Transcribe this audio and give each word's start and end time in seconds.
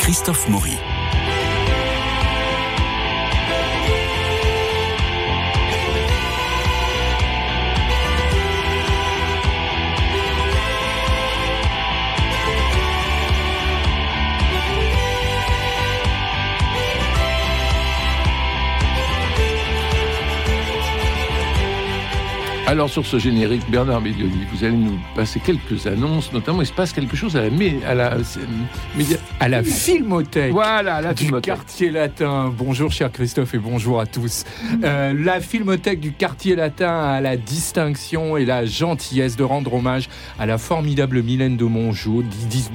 Christophe 0.00 0.48
Maury. 0.48 0.95
Alors 22.68 22.90
sur 22.90 23.06
ce 23.06 23.20
générique, 23.20 23.62
Bernard 23.70 24.00
Médioni, 24.00 24.40
vous 24.52 24.64
allez 24.64 24.76
nous 24.76 24.98
passer 25.14 25.38
quelques 25.38 25.86
annonces, 25.86 26.32
notamment 26.32 26.62
il 26.62 26.66
se 26.66 26.72
passe 26.72 26.92
quelque 26.92 27.14
chose 27.14 27.36
à 27.36 27.42
la, 27.42 27.50
à 27.88 27.94
la, 27.94 28.16
à 29.38 29.48
la 29.48 29.62
Filmothèque 29.62 30.50
voilà, 30.50 31.00
la 31.00 31.14
du 31.14 31.30
quartier 31.40 31.92
latin. 31.92 32.52
Bonjour 32.58 32.90
cher 32.90 33.12
Christophe 33.12 33.54
et 33.54 33.58
bonjour 33.58 34.00
à 34.00 34.06
tous. 34.06 34.42
Euh, 34.82 35.14
la 35.16 35.40
Filmothèque 35.40 36.00
du 36.00 36.10
quartier 36.10 36.56
latin 36.56 37.04
a 37.04 37.20
la 37.20 37.36
distinction 37.36 38.36
et 38.36 38.44
la 38.44 38.66
gentillesse 38.66 39.36
de 39.36 39.44
rendre 39.44 39.72
hommage 39.72 40.08
à 40.36 40.44
la 40.44 40.58
formidable 40.58 41.22
Mylène 41.22 41.56
de 41.56 41.66
Mongeau, 41.66 42.24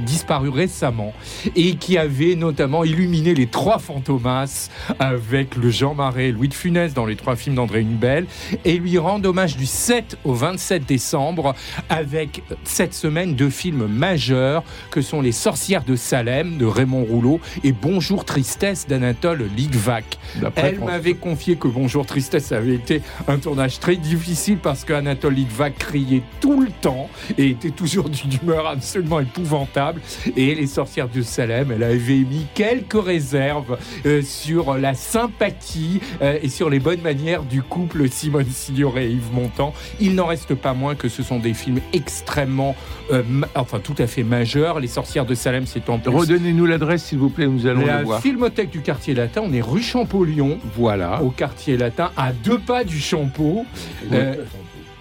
disparue 0.05 0.48
récemment, 0.48 1.14
et 1.58 1.76
qui 1.76 1.98
avait 1.98 2.36
notamment 2.36 2.86
illuminé 2.86 3.34
les 3.34 3.48
trois 3.48 3.78
fantomas 3.78 4.70
avec 5.00 5.58
le 5.58 5.70
Jean 5.70 5.95
Marais 5.95 6.31
Louis 6.31 6.48
de 6.48 6.53
Funès 6.53 6.94
dans 6.94 7.05
les 7.05 7.17
trois 7.17 7.36
films 7.36 7.55
d'André 7.55 7.81
Hunebelle, 7.81 8.26
et 8.64 8.78
lui 8.78 8.98
rendre 8.98 9.28
hommage 9.28 9.58
du 9.58 9.66
7 9.81 10.20
au 10.26 10.34
27 10.35 10.85
décembre 10.85 11.55
avec 11.89 12.44
cette 12.64 12.94
semaine 12.94 13.33
deux 13.33 13.50
films 13.50 13.88
majeurs 13.88 14.64
que 14.92 15.02
sont 15.02 15.22
Les 15.22 15.31
Sorcières 15.31 15.83
de 15.83 15.95
Salem 15.95 16.59
de 16.59 16.67
Raymond 16.67 17.03
Rouleau 17.03 17.39
et 17.64 17.72
Bonjour 17.72 18.23
Tristesse 18.23 18.88
d'Anatole 18.88 19.50
Litvak. 19.58 20.20
Elle 20.55 20.81
m'avait 20.81 21.16
confié 21.16 21.55
que 21.55 21.67
Bonjour 21.67 22.05
Tristesse 22.05 22.52
avait 22.52 22.75
été 22.75 23.02
un 23.28 23.39
tournage 23.39 23.80
très 23.80 23.95
difficile 23.95 24.59
parce 24.59 24.86
qu'Anatole 24.86 25.33
Litvak 25.33 25.80
criait 25.80 26.22
tout 26.42 26.61
le 26.61 26.70
temps 26.70 27.09
et 27.39 27.48
était 27.48 27.72
toujours 27.72 28.09
d'une 28.09 28.33
humeur 28.39 28.67
absolument 28.67 29.20
épouvantable. 29.20 30.00
Et 30.38 30.53
Les 30.53 30.67
Sorcières 30.67 31.09
de 31.09 31.23
Salem, 31.23 31.72
elle 31.72 31.83
avait 31.83 32.20
mis 32.20 32.45
quelques 32.53 33.03
réserves 33.03 33.80
euh, 34.05 34.22
sur 34.22 34.77
la 34.77 34.94
sympathie 34.94 36.02
euh, 36.22 36.38
et 36.39 36.50
sur 36.50 36.70
les 36.70 36.80
bonnes 36.80 37.02
manières 37.02 37.42
du 37.42 37.64
couple 37.64 38.08
Simone 38.09 38.45
Signoret 38.45 39.08
et 39.08 39.14
Yves 39.14 39.33
Montand 39.33 39.70
il 40.00 40.16
n'en 40.16 40.27
reste 40.27 40.55
pas 40.55 40.73
moins 40.73 40.95
que 40.95 41.09
ce 41.09 41.23
sont 41.23 41.39
des 41.39 41.53
films 41.53 41.80
extrêmement, 41.94 42.75
euh, 43.11 43.23
enfin 43.55 43.80
tout 43.80 43.95
à 43.97 44.08
fait 44.08 44.23
majeurs. 44.23 44.80
Les 44.80 44.88
Sorcières 44.88 45.25
de 45.25 45.36
Salem, 45.36 45.66
c'est 45.66 45.89
en 45.89 46.00
plus. 46.00 46.11
Redonnez-nous 46.11 46.66
l'adresse, 46.66 47.03
s'il 47.03 47.19
vous 47.19 47.30
plaît, 47.30 47.47
nous 47.47 47.67
allons 47.67 47.86
la 47.86 47.99
le 47.99 48.05
voir. 48.05 48.17
La 48.17 48.22
Filmothèque 48.22 48.69
du 48.69 48.81
quartier 48.81 49.14
latin, 49.14 49.42
on 49.45 49.53
est 49.53 49.61
rue 49.61 49.81
Champollion. 49.81 50.59
Voilà. 50.75 51.22
Au 51.22 51.30
quartier 51.30 51.77
latin, 51.77 52.11
à 52.17 52.31
deux 52.31 52.59
pas 52.59 52.83
du 52.83 52.99
Champeau. 52.99 53.66
Euh, 54.11 54.36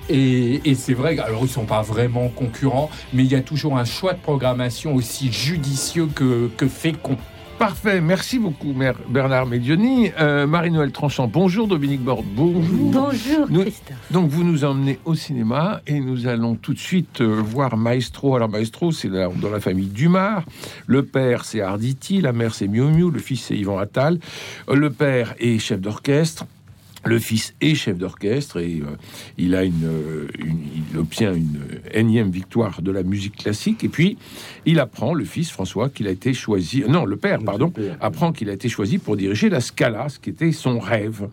et, 0.09 0.61
et 0.65 0.75
c'est 0.75 0.95
vrai, 0.95 1.19
alors 1.19 1.43
ils 1.43 1.49
sont 1.49 1.67
pas 1.67 1.83
vraiment 1.83 2.29
concurrents, 2.29 2.91
mais 3.13 3.23
il 3.23 3.31
y 3.31 3.37
a 3.37 3.43
toujours 3.43 3.77
un 3.79 3.85
choix 3.85 4.13
de 4.13 4.19
programmation 4.19 4.95
aussi 4.95 5.33
judicieux 5.33 6.09
que, 6.13 6.51
que 6.57 6.67
fécond. 6.67 7.17
Parfait, 7.61 8.01
merci 8.01 8.39
beaucoup 8.39 8.75
Bernard 9.11 9.45
Medioni. 9.45 10.11
Euh, 10.19 10.47
Marie-Noël 10.47 10.93
Tranchant, 10.93 11.29
bonjour 11.29 11.69
Dominique 11.69 12.01
Borde, 12.01 12.25
bonjour. 12.35 12.91
Bonjour 12.91 13.47
Christophe. 13.49 14.11
Donc 14.11 14.31
vous 14.31 14.45
nous 14.45 14.65
emmenez 14.65 14.99
au 15.05 15.15
cinéma 15.15 15.83
et 15.87 16.01
nous 16.01 16.27
allons 16.27 16.55
tout 16.55 16.73
de 16.73 16.79
suite 16.79 17.21
euh, 17.21 17.43
voir 17.45 17.77
Maestro. 17.77 18.35
Alors 18.35 18.49
Maestro, 18.49 18.93
c'est 18.93 19.11
dans 19.11 19.51
la 19.53 19.61
famille 19.61 19.89
Dumas. 19.89 20.43
Le 20.87 21.05
père 21.05 21.45
c'est 21.45 21.61
Arditi, 21.61 22.23
la 22.23 22.33
mère 22.33 22.55
c'est 22.55 22.67
Miu 22.67 22.85
Miu, 22.85 23.11
le 23.11 23.19
fils 23.19 23.45
c'est 23.45 23.59
Yvan 23.59 23.77
Attal. 23.77 24.21
Le 24.67 24.89
père 24.89 25.35
est 25.39 25.59
chef 25.59 25.83
d'orchestre. 25.83 26.47
Le 27.05 27.19
fils 27.19 27.55
est 27.61 27.75
chef 27.75 27.97
d'orchestre 27.97 28.59
et 28.59 28.83
euh, 28.83 28.97
il 29.39 29.55
a 29.55 29.61
euh, 29.61 30.29
une, 30.39 30.61
il 30.93 30.99
obtient 30.99 31.33
une 31.33 31.59
énième 31.93 32.31
victoire 32.31 32.83
de 32.83 32.91
la 32.91 33.03
musique 33.03 33.37
classique. 33.37 33.85
Et 33.85 33.89
puis 33.89 34.19
il 34.67 34.79
apprend, 34.79 35.15
le 35.15 35.25
fils 35.25 35.51
François, 35.51 35.89
qu'il 35.89 36.07
a 36.07 36.11
été 36.11 36.35
choisi. 36.35 36.85
Non, 36.87 37.07
le 37.07 37.17
père, 37.17 37.41
pardon, 37.43 37.73
apprend 38.01 38.33
qu'il 38.33 38.51
a 38.51 38.53
été 38.53 38.69
choisi 38.69 38.99
pour 38.99 39.17
diriger 39.17 39.49
la 39.49 39.61
Scala, 39.61 40.09
ce 40.11 40.19
qui 40.19 40.31
était 40.31 40.53
son 40.53 40.79
rêve. 40.79 41.29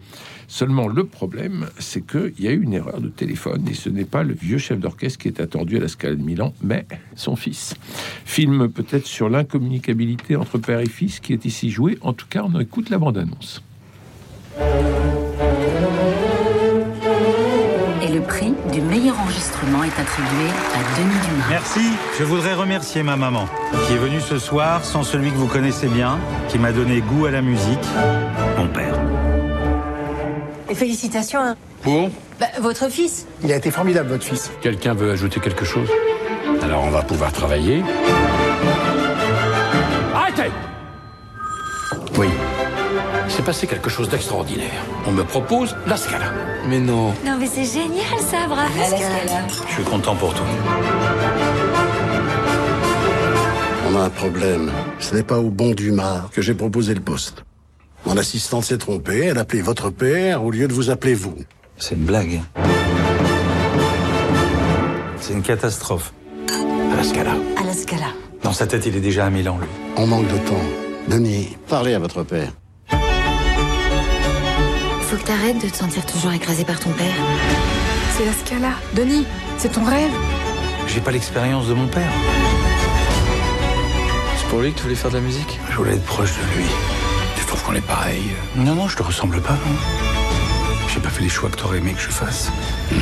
Seulement 0.48 0.88
le 0.88 1.04
problème, 1.04 1.68
c'est 1.78 2.06
qu'il 2.08 2.34
y 2.40 2.48
a 2.48 2.52
eu 2.52 2.62
une 2.62 2.74
erreur 2.74 3.02
de 3.02 3.10
téléphone 3.10 3.68
et 3.70 3.74
ce 3.74 3.90
n'est 3.90 4.06
pas 4.06 4.24
le 4.24 4.34
vieux 4.34 4.58
chef 4.58 4.80
d'orchestre 4.80 5.20
qui 5.20 5.28
est 5.28 5.42
attendu 5.42 5.76
à 5.76 5.82
la 5.82 5.90
Scala 5.90 6.16
de 6.16 6.24
Milan, 6.24 6.54
mais 6.64 6.86
son 7.16 7.36
fils. 7.36 7.76
Film 8.24 8.70
peut-être 8.70 9.06
sur 9.06 9.30
l'incommunicabilité 9.30 10.38
entre 10.38 10.58
père 10.58 10.80
et 10.80 10.88
fils 10.88 11.20
qui 11.20 11.34
est 11.34 11.44
ici 11.44 11.70
joué. 11.70 11.98
En 12.02 12.14
tout 12.14 12.28
cas, 12.30 12.46
on 12.46 12.58
écoute 12.62 12.90
la 12.90 12.98
bande-annonce. 12.98 13.62
Du 18.78 18.84
meilleur 18.84 19.20
enregistrement 19.20 19.84
est 19.84 20.00
attribué 20.00 20.50
à 20.76 21.00
Denis 21.00 21.20
Dumas. 21.26 21.46
Merci. 21.50 21.80
Je 22.20 22.24
voudrais 22.24 22.54
remercier 22.54 23.02
ma 23.02 23.16
maman, 23.16 23.48
qui 23.88 23.94
est 23.94 23.98
venue 23.98 24.22
ce 24.22 24.38
soir 24.38 24.86
sans 24.86 25.02
celui 25.02 25.32
que 25.32 25.36
vous 25.36 25.48
connaissez 25.48 25.88
bien, 25.88 26.20
qui 26.48 26.60
m'a 26.60 26.72
donné 26.72 27.02
goût 27.02 27.26
à 27.26 27.32
la 27.32 27.42
musique, 27.42 27.80
mon 28.56 28.68
père. 28.68 28.94
Et 30.70 30.76
félicitations. 30.76 31.40
Hein. 31.40 31.56
Pour 31.82 32.12
bah, 32.40 32.46
Votre 32.60 32.90
fils. 32.90 33.26
Il 33.44 33.52
a 33.52 33.56
été 33.56 33.72
formidable, 33.72 34.10
votre 34.10 34.26
fils. 34.26 34.52
Quelqu'un 34.62 34.94
veut 34.94 35.10
ajouter 35.10 35.40
quelque 35.40 35.66
chose? 35.66 35.90
Alors 36.62 36.84
on 36.84 36.92
va 36.92 37.02
pouvoir 37.02 37.32
travailler. 37.32 37.82
Arrêtez 40.14 40.52
Oui. 42.16 42.28
Il 43.28 43.32
s'est 43.32 43.44
passé 43.44 43.68
quelque 43.68 43.90
chose 43.90 44.08
d'extraordinaire. 44.08 44.82
On 45.06 45.12
me 45.12 45.24
propose 45.24 45.76
la 45.86 45.98
Scala. 45.98 46.32
Mais 46.70 46.80
non. 46.80 47.14
Non, 47.26 47.38
mais 47.38 47.48
c'est 47.48 47.66
génial 47.66 48.18
ça, 48.20 48.48
bravo. 48.48 48.72
La 48.80 48.86
Scala. 48.86 49.48
Je 49.68 49.74
suis 49.74 49.84
content 49.84 50.16
pour 50.16 50.34
tout. 50.34 50.44
On 53.90 53.96
a 53.98 54.04
un 54.04 54.10
problème. 54.10 54.72
Ce 55.00 55.14
n'est 55.14 55.24
pas 55.24 55.40
au 55.40 55.50
bon 55.50 55.72
Dumas 55.72 56.30
que 56.32 56.42
j'ai 56.42 56.54
proposé 56.54 56.94
le 56.94 57.02
poste. 57.02 57.44
Mon 58.06 58.16
assistante 58.16 58.64
s'est 58.64 58.78
trompée. 58.78 59.26
Elle 59.26 59.38
a 59.38 59.42
appelé 59.42 59.62
votre 59.62 59.90
père 59.90 60.44
au 60.46 60.50
lieu 60.50 60.68
de 60.70 60.74
vous 60.74 60.90
appeler 60.90 61.14
vous. 61.14 61.36
C'est 61.78 61.96
une 61.96 62.06
blague. 62.06 62.42
C'est 65.20 65.34
une 65.34 65.42
catastrophe. 65.44 66.14
À 66.94 66.96
la 66.96 67.04
Scala. 67.04 67.34
À 67.60 67.64
la 67.66 67.74
Scala. 67.74 68.08
Dans 68.42 68.54
sa 68.54 68.68
tête, 68.68 68.86
il 68.86 68.96
est 68.96 69.02
déjà 69.02 69.26
à 69.26 69.30
Milan, 69.30 69.58
lui. 69.60 69.68
On 69.98 70.08
manque 70.08 70.28
de 70.28 70.38
temps. 70.38 70.64
Denis, 71.10 71.58
parlez 71.68 71.94
à 71.94 72.00
votre 72.00 72.24
père. 72.24 72.54
Faut 75.08 75.16
que 75.16 75.24
t'arrêtes 75.24 75.64
de 75.64 75.70
te 75.70 75.76
sentir 75.78 76.06
toujours 76.06 76.34
écrasé 76.34 76.66
par 76.66 76.82
ton 76.82 76.90
père. 76.92 77.16
C'est 78.18 78.26
la 78.26 78.34
Scala. 78.34 78.72
Denis, 78.94 79.26
c'est 79.58 79.72
ton 79.72 79.86
rêve. 79.86 80.12
J'ai 80.86 81.00
pas 81.00 81.12
l'expérience 81.12 81.68
de 81.68 81.74
mon 81.74 81.88
père. 81.88 82.12
C'est 84.38 84.48
pour 84.50 84.60
lui 84.60 84.74
que 84.74 84.78
tu 84.78 84.84
voulais 84.84 84.96
faire 84.96 85.10
de 85.10 85.16
la 85.16 85.22
musique? 85.22 85.62
Je 85.70 85.78
voulais 85.78 85.94
être 85.94 86.04
proche 86.04 86.32
de 86.34 86.58
lui. 86.58 86.66
Tu 87.38 87.46
trouves 87.46 87.64
qu'on 87.64 87.76
est 87.76 87.88
pareil? 87.88 88.24
Non, 88.58 88.76
non, 88.76 88.90
je 88.90 88.98
te 88.98 89.04
ressemble 89.04 89.42
pas, 89.42 89.54
non. 89.54 89.76
J'ai 90.94 91.00
pas 91.00 91.10
fait 91.10 91.24
les 91.24 91.30
choix 91.30 91.50
que 91.50 91.56
t'aurais 91.56 91.78
aimé 91.78 91.94
que 91.94 92.02
je 92.02 92.10
fasse. 92.10 92.52
Mhm. 92.92 93.00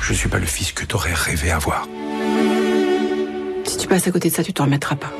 Je 0.00 0.12
suis 0.14 0.28
pas 0.28 0.38
le 0.38 0.46
fils 0.46 0.72
que 0.72 0.84
t'aurais 0.84 1.14
rêvé 1.14 1.52
avoir. 1.52 1.86
Si 3.64 3.76
tu 3.76 3.86
passes 3.86 4.08
à 4.08 4.10
côté 4.10 4.30
de 4.30 4.34
ça, 4.34 4.42
tu 4.42 4.52
t'en 4.52 4.64
remettras 4.64 4.96
pas. 4.96 5.12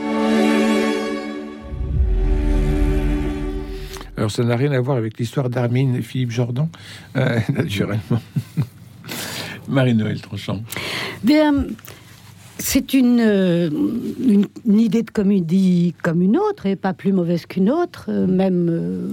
Alors 4.18 4.32
ça 4.32 4.42
n'a 4.42 4.56
rien 4.56 4.72
à 4.72 4.80
voir 4.80 4.96
avec 4.96 5.16
l'histoire 5.16 5.48
d'Armine 5.48 5.94
et 5.94 6.02
Philippe 6.02 6.32
Jordan, 6.32 6.66
euh, 7.16 7.38
naturellement. 7.54 8.20
Marie-Noël 9.69 10.20
Tranchant. 10.20 10.60
Bien, 11.22 11.66
c'est 12.58 12.94
une, 12.94 13.20
euh, 13.20 13.70
une, 13.70 14.46
une, 14.66 14.81
idée 14.81 15.04
de 15.04 15.10
comédie 15.12 15.94
comme 16.02 16.20
une 16.20 16.37
autre, 16.37 16.66
et 16.66 16.75
pas 16.75 16.94
plus 16.94 17.12
mauvaise 17.12 17.46
qu'une 17.46 17.70
autre, 17.70 18.06
euh, 18.08 18.26
même 18.26 19.08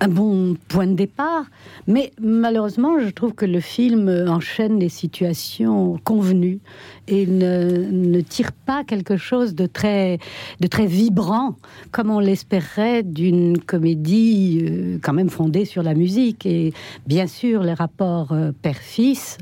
un 0.00 0.08
bon 0.08 0.56
point 0.68 0.86
de 0.86 0.94
départ. 0.94 1.46
Mais 1.88 2.12
malheureusement, 2.22 3.00
je 3.00 3.08
trouve 3.08 3.34
que 3.34 3.44
le 3.44 3.58
film 3.58 4.08
enchaîne 4.28 4.78
les 4.78 4.88
situations 4.88 5.98
convenues 6.04 6.60
et 7.08 7.26
ne, 7.26 7.90
ne 7.90 8.20
tire 8.20 8.52
pas 8.52 8.84
quelque 8.84 9.16
chose 9.16 9.54
de 9.54 9.66
très, 9.66 10.18
de 10.60 10.66
très 10.66 10.86
vibrant, 10.86 11.56
comme 11.90 12.10
on 12.10 12.20
l'espérait 12.20 13.02
d'une 13.02 13.58
comédie 13.58 14.60
euh, 14.62 14.98
quand 15.02 15.12
même 15.12 15.30
fondée 15.30 15.64
sur 15.64 15.82
la 15.82 15.94
musique. 15.94 16.46
Et 16.46 16.72
bien 17.06 17.26
sûr, 17.26 17.62
les 17.62 17.74
rapports 17.74 18.32
euh, 18.32 18.52
père-fils 18.62 19.38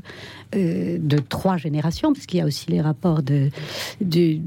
euh, 0.55 0.97
de 0.99 1.17
trois 1.17 1.57
générations, 1.57 2.13
puisqu'il 2.13 2.37
y 2.37 2.41
a 2.41 2.45
aussi 2.45 2.69
les 2.69 2.81
rapports 2.81 3.23
de, 3.23 3.49
du, 4.01 4.39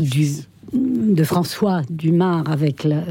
du 0.00 0.28
de 0.72 1.24
François 1.24 1.82
Dumas 1.90 2.42
avec, 2.46 2.84
la, 2.84 3.02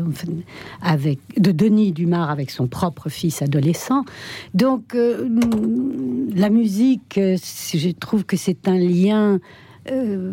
avec 0.82 1.20
de 1.38 1.52
Denis 1.52 1.92
Dumas 1.92 2.26
avec 2.26 2.52
son 2.52 2.68
propre 2.68 3.10
fils 3.10 3.42
adolescent. 3.42 4.04
Donc 4.54 4.96
euh, 4.96 5.28
la 6.36 6.50
musique, 6.50 7.16
je 7.18 7.92
trouve 7.92 8.26
que 8.26 8.38
c'est 8.38 8.68
un 8.68 8.78
lien 8.78 9.40
euh, 9.92 10.32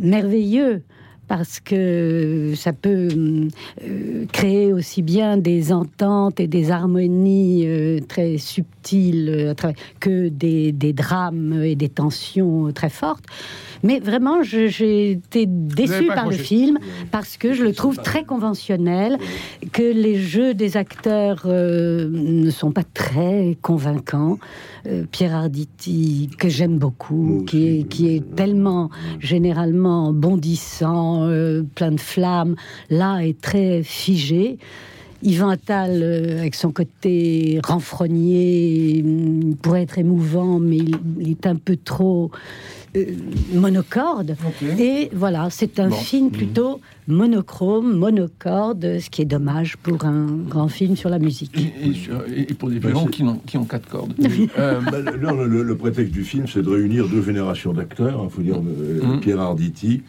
merveilleux 0.00 0.82
parce 1.28 1.60
que 1.60 2.52
ça 2.56 2.74
peut 2.74 3.08
euh, 3.82 4.26
créer 4.32 4.72
aussi 4.72 5.00
bien 5.00 5.38
des 5.38 5.72
ententes 5.72 6.40
et 6.40 6.46
des 6.46 6.70
harmonies 6.70 7.62
euh, 7.66 8.00
très 8.06 8.36
subtiles 8.36 9.30
euh, 9.30 9.72
que 9.98 10.28
des, 10.28 10.72
des 10.72 10.92
drames 10.92 11.62
et 11.62 11.74
des 11.74 11.88
tensions 11.88 12.70
très 12.72 12.90
fortes. 12.90 13.24
Mais 13.82 13.98
vraiment, 13.98 14.42
j'ai 14.42 15.12
été 15.12 15.46
déçue 15.46 16.06
par 16.06 16.28
le 16.28 16.36
film 16.36 16.78
parce 17.10 17.36
que 17.36 17.52
je 17.52 17.64
le 17.64 17.72
trouve 17.72 17.96
très 17.96 18.24
conventionnel, 18.24 19.18
que 19.72 19.82
les 19.82 20.16
jeux 20.16 20.54
des 20.54 20.76
acteurs 20.76 21.42
euh, 21.46 22.08
ne 22.10 22.50
sont 22.50 22.70
pas 22.70 22.84
très 22.84 23.56
convaincants. 23.60 24.38
Euh, 24.86 25.04
Pierre 25.10 25.34
Arditi, 25.34 26.30
que 26.38 26.48
j'aime 26.48 26.78
beaucoup, 26.78 27.44
qui 27.46 27.66
est, 27.80 27.82
qui 27.84 28.14
est 28.14 28.34
tellement 28.34 28.90
généralement 29.20 30.12
bondissant, 30.12 31.24
euh, 31.24 31.62
plein 31.74 31.92
de 31.92 32.00
flammes, 32.00 32.56
là 32.90 33.20
est 33.20 33.40
très 33.40 33.82
figé. 33.82 34.58
Yvan 35.24 35.50
Attal, 35.50 36.02
avec 36.40 36.56
son 36.56 36.72
côté 36.72 37.60
renfrogné, 37.62 39.02
hum, 39.04 39.54
pourrait 39.56 39.82
être 39.82 39.98
émouvant, 39.98 40.58
mais 40.58 40.78
il 41.20 41.30
est 41.30 41.46
un 41.46 41.54
peu 41.54 41.76
trop 41.76 42.32
euh, 42.96 43.04
monocorde. 43.54 44.36
Et 44.78 45.10
voilà, 45.14 45.48
c'est 45.50 45.78
un 45.80 45.88
Bon. 45.88 45.96
film 45.96 46.30
plutôt 46.30 46.80
monochrome, 47.08 47.96
monocorde, 47.96 48.98
ce 49.00 49.10
qui 49.10 49.22
est 49.22 49.26
dommage 49.26 49.76
pour 49.76 50.04
un 50.04 50.26
grand 50.48 50.68
film 50.68 50.96
sur 50.96 51.08
la 51.10 51.18
musique. 51.18 51.56
Et, 51.56 51.88
et 51.90 51.94
sur- 51.94 52.22
et 52.34 52.44
pour 52.54 52.70
des 52.70 52.80
c'est- 52.80 53.10
qui 53.10 53.24
qui 53.46 53.56
ont 53.58 53.64
quatre 53.64 53.88
cordes. 53.88 54.14
Euh, 54.58 54.80
Bah, 54.80 54.98
le- 55.00 55.18
non, 55.18 55.32
le, 55.44 55.62
le 55.62 55.76
prétexte 55.76 56.12
du 56.12 56.24
film, 56.24 56.46
c'est 56.46 56.62
de 56.62 56.68
réunir 56.68 57.08
deux 57.08 57.22
générations 57.22 57.72
d'acteurs. 57.72 58.20
Il 58.24 58.30
faut 58.30 58.42
dire 58.42 58.56
euh, 58.56 59.00
Mhm. 59.02 59.20
Pierre 59.20 59.40
Arditi, 59.40 60.02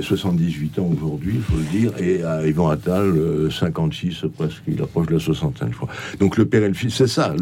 78 0.00 0.78
ans 0.78 0.90
aujourd'hui, 0.96 1.34
il 1.36 1.42
faut 1.42 1.56
le 1.56 1.78
dire, 1.78 1.92
et 1.98 2.22
euh, 2.24 2.48
Yvan 2.48 2.70
Attal, 2.70 3.02
euh, 3.16 3.50
56 3.50 4.24
presque, 4.36 4.62
il 4.66 4.80
approche 4.82 5.06
de 5.08 5.14
la 5.14 5.18
soixantaine, 5.20 5.68
je 5.72 5.76
crois. 5.76 5.88
Donc 6.20 6.36
le 6.36 6.46
père 6.46 6.62
et 6.62 6.68
le 6.68 6.74
fils, 6.74 6.94
c'est 6.94 7.06
ça. 7.06 7.34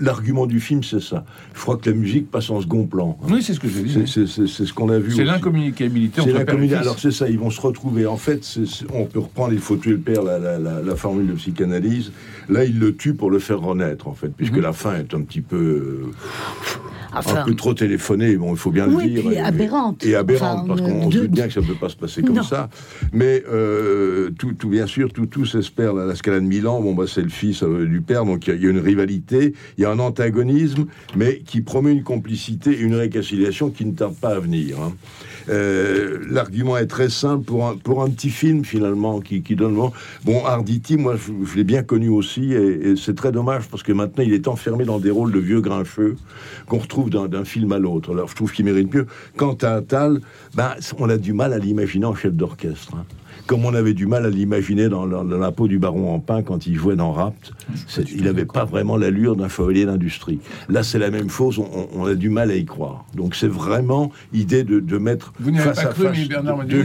L'argument 0.00 0.46
du 0.46 0.60
film, 0.60 0.82
c'est 0.82 1.00
ça. 1.00 1.24
Je 1.54 1.60
crois 1.60 1.76
que 1.76 1.90
la 1.90 1.96
musique 1.96 2.30
passe 2.30 2.50
en 2.50 2.60
second 2.60 2.86
plan. 2.86 3.18
hein. 3.22 3.26
oui, 3.30 3.42
c'est 3.42 3.54
ce 3.54 3.60
que 3.60 3.68
je 3.68 3.80
dis. 3.80 4.06
C'est- 4.06 4.26
ce 4.26 4.72
qu'on 4.72 4.88
a 4.88 4.98
vu. 4.98 5.12
C'est 5.12 5.24
l'incommunicabilité 5.24 6.20
C'est 6.22 6.32
entre 6.34 6.44
père 6.44 6.54
et 6.62 6.68
fils. 6.68 6.74
Alors 6.76 6.98
c'est 6.98 7.10
ça, 7.10 7.28
ils 7.28 7.38
vont 7.38 7.50
se 7.50 7.60
retrouver. 7.60 8.06
En 8.06 8.16
fait, 8.16 8.58
on 8.92 9.04
peut 9.06 9.18
reprendre, 9.20 9.52
il 9.52 9.58
faut 9.60 9.76
tuer 9.76 9.92
le 9.92 9.98
père, 9.98 10.22
la, 10.22 10.38
la- 10.38 10.58
la- 10.58 10.80
la 10.82 10.96
formule 10.96 11.26
de 11.26 11.32
psychanalyse. 11.34 12.12
Là, 12.48 12.64
il 12.64 12.78
le 12.78 12.94
tue 12.96 13.14
pour 13.14 13.30
le 13.30 13.38
faire 13.38 13.60
renaître, 13.60 14.08
en 14.08 14.14
fait, 14.14 14.28
puisque 14.36 14.54
Mhm. 14.56 14.62
la 14.62 14.72
fin 14.72 14.94
est 14.96 15.14
un 15.14 15.20
petit 15.22 15.40
peu, 15.40 15.56
euh, 15.56 16.06
Enfin, 17.12 17.40
un 17.40 17.44
peu 17.44 17.54
trop 17.54 17.74
téléphonée. 17.74 18.36
Bon, 18.36 18.52
il 18.52 18.56
faut 18.58 18.70
bien 18.70 18.88
Oui, 18.88 19.10
le 19.14 19.22
dire. 19.22 19.32
Et- 19.32 19.38
aberrante. 19.40 20.04
Et 20.04 20.14
aberrante, 20.14 20.60
Enfin, 20.64 20.68
parce 20.68 20.80
qu'on 20.80 21.08
euh, 21.08 21.10
se 21.10 21.16
de- 21.16 21.20
doute 21.22 21.30
bien 21.32 21.46
que 21.48 21.52
ça 21.52 21.60
ne 21.60 21.66
peut 21.66 21.74
pas 21.74 21.88
se 21.88 21.96
passer 21.96 22.22
comme 22.22 22.36
Non. 22.36 22.42
ça. 22.42 22.68
Mais 23.12 23.42
euh, 23.52 24.30
tout, 24.38 24.52
tout, 24.52 24.68
bien 24.68 24.86
sûr, 24.86 25.12
tout, 25.12 25.26
tout 25.26 25.44
s'espère. 25.46 25.92
La, 25.94 26.04
la 26.06 26.14
Scala 26.14 26.40
de 26.40 26.44
Milan, 26.46 26.80
bon, 26.80 26.94
bah, 26.94 27.04
c'est 27.06 27.22
le 27.22 27.28
fils 27.28 27.62
euh, 27.62 27.86
du 27.86 28.00
père, 28.00 28.24
donc 28.24 28.46
il 28.46 28.50
y, 28.50 28.52
a- 28.52 28.56
il 28.56 28.62
y 28.62 28.66
a 28.66 28.70
une 28.70 28.78
rivalité, 28.78 29.54
il 29.78 29.82
y 29.82 29.84
a 29.84 29.90
un 29.90 29.98
antagonisme, 29.98 30.86
mais 31.16 31.38
qui 31.44 31.60
promet 31.62 31.92
une 31.92 32.02
complicité 32.04 32.70
et 32.72 32.80
une 32.80 32.94
réconciliation 32.94 33.70
qui 33.70 33.84
ne 33.86 33.92
tarde 33.92 34.14
pas 34.14 34.36
à 34.36 34.38
venir. 34.40 34.76
hein. 34.80 34.92
Euh, 35.48 36.18
L'argument 36.30 36.76
est 36.76 36.86
très 36.86 37.08
simple 37.08 37.44
pour 37.44 37.66
un, 37.66 37.76
pour 37.76 38.02
un 38.02 38.10
petit 38.10 38.30
film 38.30 38.64
finalement 38.64 39.20
qui, 39.20 39.42
qui 39.42 39.56
donne 39.56 39.74
bon. 39.74 39.90
Bon, 40.24 40.44
Arditi, 40.44 40.96
moi 40.96 41.16
je, 41.16 41.32
je 41.50 41.56
l'ai 41.56 41.64
bien 41.64 41.82
connu 41.82 42.08
aussi 42.08 42.52
et, 42.52 42.90
et 42.90 42.96
c'est 42.96 43.14
très 43.16 43.32
dommage 43.32 43.66
parce 43.68 43.82
que 43.82 43.92
maintenant 43.92 44.22
il 44.22 44.34
est 44.34 44.48
enfermé 44.48 44.84
dans 44.84 44.98
des 45.00 45.10
rôles 45.10 45.32
de 45.32 45.38
vieux 45.38 45.60
grincheux 45.62 46.16
qu'on 46.66 46.78
retrouve 46.78 46.99
d'un 47.08 47.44
film 47.44 47.72
à 47.72 47.78
l'autre. 47.78 48.12
Alors 48.12 48.28
je 48.28 48.34
trouve 48.34 48.52
qu'il 48.52 48.64
mérite 48.64 48.92
mieux. 48.92 49.06
Quant 49.36 49.56
à 49.62 49.74
Attal, 49.74 50.20
ben, 50.54 50.74
on 50.98 51.08
a 51.08 51.16
du 51.16 51.32
mal 51.32 51.52
à 51.52 51.58
l'imaginer 51.58 52.06
en 52.06 52.14
chef 52.14 52.32
d'orchestre. 52.34 52.94
hein. 52.96 53.04
Comme 53.50 53.64
on 53.64 53.74
avait 53.74 53.94
du 53.94 54.06
mal 54.06 54.24
à 54.26 54.30
l'imaginer 54.30 54.88
dans, 54.88 55.04
la- 55.06 55.24
dans 55.24 55.38
la 55.38 55.50
peau 55.50 55.66
du 55.66 55.80
baron 55.80 56.14
en 56.14 56.20
pain 56.20 56.42
quand 56.44 56.68
il 56.68 56.76
jouait 56.76 56.94
dans 56.94 57.10
Rapt, 57.10 57.50
il 58.14 58.22
n'avait 58.22 58.44
pas 58.44 58.64
vraiment 58.64 58.96
l'allure 58.96 59.34
d'un 59.34 59.48
chevalier 59.48 59.86
d'industrie. 59.86 60.38
Là, 60.68 60.84
c'est 60.84 61.00
la 61.00 61.10
même 61.10 61.28
chose, 61.28 61.58
on, 61.58 61.88
on 61.92 62.06
a 62.06 62.14
du 62.14 62.28
mal 62.30 62.52
à 62.52 62.54
y 62.54 62.64
croire. 62.64 63.04
Donc, 63.16 63.34
c'est 63.34 63.48
vraiment 63.48 64.12
idée 64.32 64.62
de, 64.62 64.78
de 64.78 64.98
mettre 64.98 65.32
Vous 65.40 65.50
n'y 65.50 65.58
avez 65.58 65.70
face 65.70 65.82
pas 65.82 65.90
à 65.90 65.92
cru, 65.92 66.04
face 66.04 66.18
mais 66.18 66.26
Bernard 66.26 66.64
deux, 66.64 66.84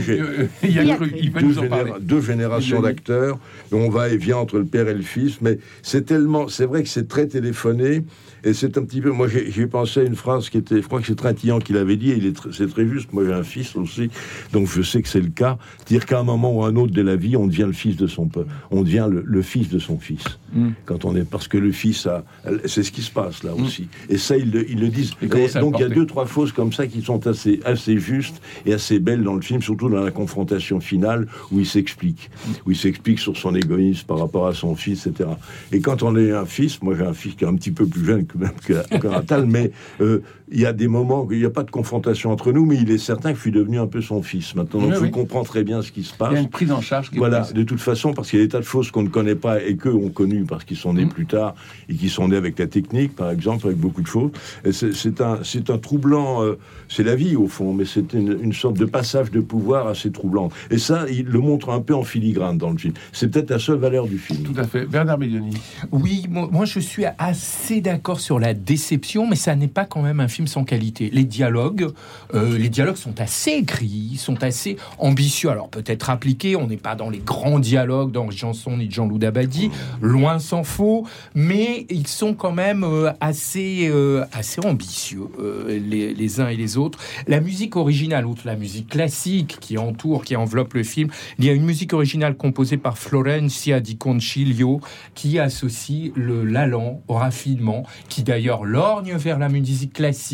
nous 1.42 1.58
en 1.58 1.62
généra- 1.62 1.68
parler. 1.68 1.92
deux 2.00 2.20
générations 2.20 2.82
d'acteurs, 2.82 3.38
on 3.70 3.88
va 3.88 4.08
et 4.08 4.16
vient 4.16 4.38
entre 4.38 4.58
le 4.58 4.64
père 4.64 4.88
et 4.88 4.94
le 4.94 5.02
fils, 5.02 5.40
mais 5.40 5.60
c'est 5.82 6.04
tellement, 6.04 6.48
c'est 6.48 6.66
vrai 6.66 6.82
que 6.82 6.88
c'est 6.88 7.06
très 7.06 7.28
téléphoné, 7.28 8.02
et 8.42 8.54
c'est 8.54 8.76
un 8.76 8.82
petit 8.84 9.00
peu, 9.00 9.10
moi 9.10 9.28
j'ai 9.28 9.66
pensé 9.66 10.00
à 10.00 10.02
une 10.02 10.14
phrase 10.16 10.50
qui 10.50 10.58
était, 10.58 10.80
je 10.82 10.86
crois 10.86 11.00
que 11.00 11.06
c'est 11.06 11.14
Trintignant 11.16 11.58
qui 11.60 11.72
l'avait 11.72 11.96
dit, 11.96 12.10
et 12.10 12.16
il 12.16 12.26
est 12.26 12.36
tr- 12.36 12.52
c'est 12.52 12.68
très 12.68 12.86
juste, 12.88 13.12
moi 13.12 13.24
j'ai 13.24 13.32
un 13.32 13.42
fils 13.44 13.74
aussi, 13.76 14.10
donc 14.52 14.68
je 14.68 14.82
sais 14.82 15.00
que 15.02 15.08
c'est 15.08 15.20
le 15.20 15.30
cas, 15.30 15.58
dire 15.86 16.06
qu'à 16.06 16.18
un 16.18 16.22
moment 16.24 16.55
ou 16.56 16.64
un 16.64 16.76
autre 16.76 16.92
de 16.92 17.02
la 17.02 17.16
vie, 17.16 17.36
on 17.36 17.46
devient 17.46 17.64
le 17.66 17.72
fils 17.72 17.96
de 17.96 18.06
son 18.06 18.26
peuple, 18.26 18.50
on 18.70 18.82
devient 18.82 19.08
le, 19.10 19.22
le 19.24 19.42
fils 19.42 19.68
de 19.68 19.78
son 19.78 19.98
fils, 19.98 20.24
Mm. 20.52 20.68
quand 20.84 21.04
on 21.04 21.14
est, 21.16 21.28
parce 21.28 21.48
que 21.48 21.58
le 21.58 21.72
fils 21.72 22.06
a, 22.06 22.24
c'est 22.64 22.82
ce 22.82 22.90
qui 22.92 23.02
se 23.02 23.10
passe 23.10 23.42
là 23.42 23.52
aussi, 23.54 23.88
et 24.08 24.16
ça 24.16 24.36
ils 24.36 24.50
le, 24.50 24.70
ils 24.70 24.80
le 24.80 24.88
disent, 24.88 25.12
Et 25.20 25.26
donc 25.26 25.76
il 25.78 25.82
y 25.82 25.84
a 25.84 25.88
deux, 25.88 26.06
trois 26.06 26.26
choses 26.26 26.52
comme 26.52 26.72
ça 26.72 26.86
qui 26.86 27.02
sont 27.02 27.26
assez, 27.26 27.60
assez 27.64 27.98
justes 27.98 28.40
et 28.64 28.72
assez 28.72 28.98
belles 28.98 29.22
dans 29.22 29.34
le 29.34 29.42
film, 29.42 29.60
surtout 29.60 29.88
dans 29.88 30.02
la 30.02 30.10
confrontation 30.10 30.80
finale 30.80 31.26
où 31.50 31.60
il 31.60 31.66
s'explique, 31.66 32.30
où 32.64 32.70
il 32.70 32.76
s'explique 32.76 33.18
sur 33.18 33.36
son 33.36 33.54
égoïsme 33.54 34.06
par 34.06 34.18
rapport 34.18 34.46
à 34.46 34.54
son 34.54 34.74
fils, 34.76 35.06
etc. 35.06 35.30
Et 35.72 35.80
quand 35.80 36.02
on 36.02 36.16
est 36.16 36.32
un 36.32 36.46
fils, 36.46 36.80
moi 36.82 36.94
j'ai 36.96 37.04
un 37.04 37.14
fils 37.14 37.34
qui 37.34 37.44
est 37.44 37.48
un 37.48 37.54
petit 37.56 37.72
peu 37.72 37.86
plus 37.86 38.04
jeune 38.04 38.26
que 38.26 38.38
même 38.38 38.52
que, 38.66 38.98
que 38.98 39.08
Attal, 39.08 39.46
mais 39.46 39.72
euh, 40.00 40.22
il 40.50 40.60
y 40.60 40.66
a 40.66 40.72
des 40.72 40.88
moments 40.88 41.24
où 41.24 41.32
il 41.32 41.38
n'y 41.40 41.44
a 41.44 41.50
pas 41.50 41.62
de 41.64 41.70
confrontation 41.70 42.30
entre 42.30 42.52
nous, 42.52 42.64
mais 42.64 42.76
il 42.76 42.90
est 42.90 42.98
certain 42.98 43.30
que 43.32 43.36
je 43.36 43.42
suis 43.42 43.50
devenu 43.50 43.78
un 43.78 43.86
peu 43.86 44.00
son 44.00 44.22
fils 44.22 44.54
maintenant. 44.54 44.80
Donc 44.80 44.90
Oui, 44.90 44.96
je 44.96 45.02
oui. 45.02 45.10
comprends 45.10 45.42
très 45.42 45.64
bien 45.64 45.82
ce 45.82 45.90
qui 45.90 46.02
se 46.04 46.12
Il 46.14 46.16
passe. 46.18 46.32
y 46.32 46.36
a 46.36 46.40
une 46.40 46.48
prise 46.48 46.70
en 46.72 46.80
charge 46.80 47.10
qui 47.10 47.18
Voilà, 47.18 47.40
de 47.52 47.62
toute 47.64 47.80
façon, 47.80 48.12
parce 48.12 48.30
qu'il 48.30 48.38
y 48.38 48.42
a 48.42 48.44
des 48.46 48.50
tas 48.52 48.58
de 48.60 48.64
choses 48.64 48.90
qu'on 48.90 49.02
ne 49.02 49.08
connaît 49.08 49.34
pas 49.34 49.62
et 49.62 49.76
qu'eux 49.76 49.92
ont 49.94 50.10
connues 50.10 50.44
parce 50.44 50.64
qu'ils 50.64 50.76
sont 50.76 50.94
nés 50.94 51.04
Mm. 51.04 51.08
plus 51.08 51.26
tard 51.26 51.54
et 51.88 51.94
qui 51.94 52.08
sont 52.08 52.28
nés 52.28 52.36
avec 52.36 52.58
la 52.58 52.66
technique, 52.66 53.16
par 53.16 53.30
exemple, 53.30 53.66
avec 53.66 53.78
beaucoup 53.78 54.02
de 54.02 54.06
choses. 54.06 54.30
C'est- 54.70 55.20
un, 55.20 55.40
c'est 55.42 55.70
un 55.70 55.78
troublant, 55.78 56.42
euh, 56.44 56.58
c'est 56.88 57.02
la 57.02 57.16
vie 57.16 57.36
au 57.36 57.48
fond, 57.48 57.72
mais 57.72 57.84
c'est 57.84 58.12
une, 58.12 58.38
une 58.42 58.52
sorte 58.52 58.76
de 58.76 58.84
passage 58.84 59.30
de 59.30 59.40
pouvoir 59.40 59.86
assez 59.88 60.10
troublant. 60.12 60.50
Et 60.70 60.78
ça, 60.78 61.06
il 61.10 61.24
le 61.26 61.40
montre 61.40 61.70
un 61.70 61.80
peu 61.80 61.94
en 61.94 62.02
filigrane 62.02 62.58
dans 62.58 62.70
le 62.70 62.78
film. 62.78 62.94
C'est 63.12 63.30
peut-être 63.30 63.50
la 63.50 63.58
seule 63.58 63.78
valeur 63.78 64.06
du 64.06 64.18
film. 64.18 64.42
Tout 64.42 64.54
à 64.60 64.64
fait. 64.64 64.86
Bernard 64.86 65.18
Médioni. 65.18 65.56
Oui, 65.90 66.26
moi, 66.28 66.48
moi, 66.52 66.64
je 66.66 66.78
suis 66.80 67.04
assez 67.18 67.80
d'accord 67.80 68.20
sur 68.20 68.38
la 68.38 68.52
déception, 68.54 69.26
mais 69.26 69.36
ça 69.36 69.56
n'est 69.56 69.68
pas 69.68 69.84
quand 69.86 70.02
même 70.02 70.20
un 70.20 70.28
film 70.28 70.35
sans 70.44 70.64
qualité. 70.64 71.08
Les 71.12 71.24
dialogues, 71.24 71.92
euh, 72.34 72.58
les 72.58 72.68
dialogues 72.68 72.96
sont 72.96 73.20
assez 73.20 73.52
écrits, 73.52 74.16
sont 74.18 74.42
assez 74.42 74.76
ambitieux. 74.98 75.48
Alors 75.48 75.68
peut-être 75.68 76.10
appliqués, 76.10 76.56
on 76.56 76.66
n'est 76.66 76.76
pas 76.76 76.94
dans 76.94 77.08
les 77.08 77.20
grands 77.20 77.58
dialogues 77.58 78.12
d'Henri 78.12 78.36
Janson 78.36 78.76
ni 78.76 78.88
de 78.88 78.92
Jean-Loup 78.92 79.18
Dabadi, 79.18 79.70
loin 80.02 80.38
s'en 80.38 80.64
faut, 80.64 81.06
mais 81.34 81.86
ils 81.88 82.06
sont 82.06 82.34
quand 82.34 82.52
même 82.52 82.84
euh, 82.84 83.12
assez, 83.20 83.88
euh, 83.88 84.24
assez 84.32 84.64
ambitieux 84.66 85.28
les, 85.68 86.40
uns 86.40 86.48
et 86.48 86.56
les 86.56 86.76
autres. 86.76 86.98
La 87.26 87.40
musique 87.40 87.76
originale, 87.76 88.26
outre 88.26 88.42
la 88.46 88.56
musique 88.56 88.88
classique 88.88 89.56
qui 89.60 89.78
entoure, 89.78 90.24
qui 90.24 90.36
enveloppe 90.36 90.74
le 90.74 90.82
film, 90.82 91.08
il 91.38 91.44
y 91.44 91.48
a 91.48 91.52
une 91.52 91.64
musique 91.64 91.92
originale 91.92 92.36
composée 92.36 92.76
par 92.76 92.98
Florencia 92.98 93.80
Di 93.80 93.96
Concilio 93.96 94.80
qui 95.14 95.38
associe 95.38 96.12
l'allant 96.16 97.00
au 97.08 97.14
raffinement, 97.14 97.84
qui 98.08 98.22
d'ailleurs 98.22 98.64
lorgne 98.64 99.14
vers 99.16 99.38
la 99.38 99.48
musique 99.48 99.92
classique, 99.92 100.25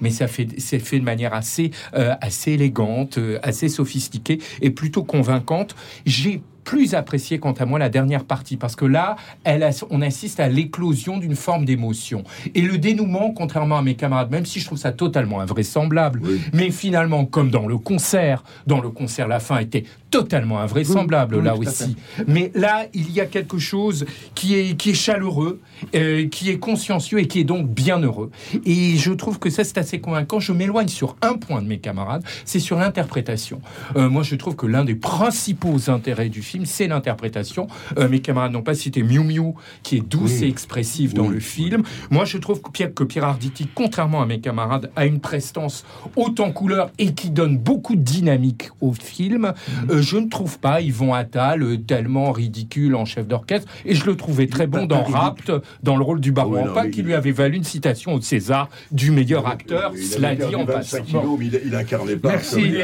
mais 0.00 0.10
ça 0.10 0.26
fait 0.26 0.48
c'est 0.58 0.78
fait 0.78 0.98
de 0.98 1.04
manière 1.04 1.34
assez 1.34 1.70
euh, 1.94 2.14
assez 2.20 2.52
élégante, 2.52 3.18
euh, 3.18 3.38
assez 3.42 3.68
sophistiquée 3.68 4.38
et 4.62 4.70
plutôt 4.70 5.04
convaincante. 5.04 5.74
J'ai 6.04 6.42
plus 6.64 6.94
apprécié 6.94 7.38
quant 7.38 7.52
à 7.52 7.64
moi 7.64 7.78
la 7.78 7.88
dernière 7.88 8.24
partie 8.24 8.56
parce 8.56 8.74
que 8.74 8.84
là, 8.84 9.14
elle 9.44 9.62
a- 9.62 9.84
on 9.90 10.02
assiste 10.02 10.40
à 10.40 10.48
l'éclosion 10.48 11.16
d'une 11.18 11.36
forme 11.36 11.64
d'émotion 11.64 12.24
et 12.56 12.60
le 12.62 12.76
dénouement, 12.76 13.30
contrairement 13.30 13.78
à 13.78 13.82
mes 13.82 13.94
camarades, 13.94 14.32
même 14.32 14.44
si 14.44 14.58
je 14.58 14.66
trouve 14.66 14.78
ça 14.78 14.90
totalement 14.90 15.38
invraisemblable, 15.38 16.20
Oui. 16.24 16.40
mais 16.52 16.70
finalement 16.72 17.24
comme 17.24 17.50
dans 17.50 17.68
le 17.68 17.78
concert, 17.78 18.42
dans 18.66 18.80
le 18.80 18.90
concert 18.90 19.28
la 19.28 19.38
fin 19.38 19.58
était 19.60 19.84
totalement 20.10 20.58
invraisemblable 20.60 21.36
Oui, 21.36 21.44
là 21.44 21.56
aussi. 21.56 21.96
Mais 22.26 22.50
là, 22.54 22.86
il 22.94 23.10
y 23.12 23.20
a 23.20 23.26
quelque 23.26 23.58
chose 23.58 24.04
qui 24.34 24.54
est 24.54 24.76
qui 24.76 24.90
est 24.90 24.94
chaleureux, 24.94 25.60
euh, 25.94 26.28
qui 26.28 26.50
est 26.50 26.58
consciencieux 26.58 27.18
et 27.18 27.26
qui 27.26 27.40
est 27.40 27.44
donc 27.44 27.68
bien 27.68 27.98
heureux. 27.98 28.30
Et 28.64 28.96
je 28.96 29.12
trouve 29.12 29.38
que 29.38 29.50
ça 29.50 29.64
c'est 29.64 29.78
assez 29.78 30.00
convaincant. 30.00 30.40
Je 30.40 30.52
m'éloigne 30.52 30.88
sur 30.88 31.16
un 31.22 31.34
point 31.34 31.62
de 31.62 31.66
mes 31.66 31.78
camarades, 31.78 32.22
c'est 32.44 32.60
sur 32.60 32.78
l'interprétation. 32.78 33.60
Euh, 33.96 34.08
moi, 34.08 34.22
je 34.22 34.34
trouve 34.36 34.56
que 34.56 34.66
l'un 34.66 34.84
des 34.84 34.94
principaux 34.94 35.90
intérêts 35.90 36.28
du 36.28 36.42
film 36.42 36.66
c'est 36.66 36.86
l'interprétation. 36.86 37.66
Euh, 37.98 38.08
mes 38.08 38.20
camarades 38.20 38.52
n'ont 38.52 38.62
pas 38.62 38.74
cité 38.74 39.02
Miu 39.02 39.20
Miu, 39.20 39.54
qui 39.82 39.96
est 39.96 40.00
douce 40.06 40.38
Oui. 40.40 40.44
et 40.44 40.48
expressive 40.48 41.14
dans 41.14 41.28
le 41.28 41.40
film. 41.40 41.82
Moi, 42.10 42.24
je 42.24 42.38
trouve 42.38 42.60
que 42.60 42.70
Pierre, 42.70 42.94
que 42.94 43.04
Pierre 43.04 43.24
Arditi, 43.24 43.68
contrairement 43.74 44.22
à 44.22 44.26
mes 44.26 44.40
camarades, 44.40 44.90
a 44.96 45.06
une 45.06 45.20
prestance 45.20 45.84
haute 46.16 46.40
en 46.40 46.52
couleur 46.52 46.90
et 46.98 47.12
qui 47.14 47.30
donne 47.30 47.58
beaucoup 47.58 47.96
de 47.96 48.02
dynamique 48.02 48.70
au 48.80 48.92
film. 48.92 49.52
Mhm. 49.88 49.95
Euh, 49.96 50.02
je 50.02 50.16
ne 50.16 50.28
trouve 50.28 50.58
pas 50.58 50.80
Yvon 50.80 51.14
Attal 51.14 51.62
euh, 51.62 51.76
tellement 51.76 52.32
ridicule 52.32 52.94
en 52.94 53.04
chef 53.04 53.26
d'orchestre. 53.26 53.70
Et 53.84 53.94
je 53.94 54.04
le 54.06 54.16
trouvais 54.16 54.46
très 54.46 54.66
bon 54.66 54.86
dans 54.86 55.02
Rapt, 55.02 55.52
dans 55.82 55.96
le 55.96 56.02
rôle 56.02 56.20
du 56.20 56.32
baron 56.32 56.64
oui, 56.64 56.70
mais 56.82 56.90
qui 56.90 57.02
lui 57.02 57.14
avait 57.14 57.32
valu 57.32 57.56
une 57.56 57.64
citation 57.64 58.14
au 58.14 58.20
César 58.20 58.68
du 58.92 59.10
meilleur 59.10 59.46
acteur. 59.46 59.92
Il 59.94 60.02
Cela 60.02 60.34
dit 60.34 60.54
en 60.54 60.64
25 60.64 60.72
passant. 60.72 61.02
kilos, 61.02 61.38
mais 61.38 61.46
il, 61.46 61.60
il 61.66 61.74
incarnait 61.74 62.16
pas. 62.16 62.30
Merci. 62.30 62.76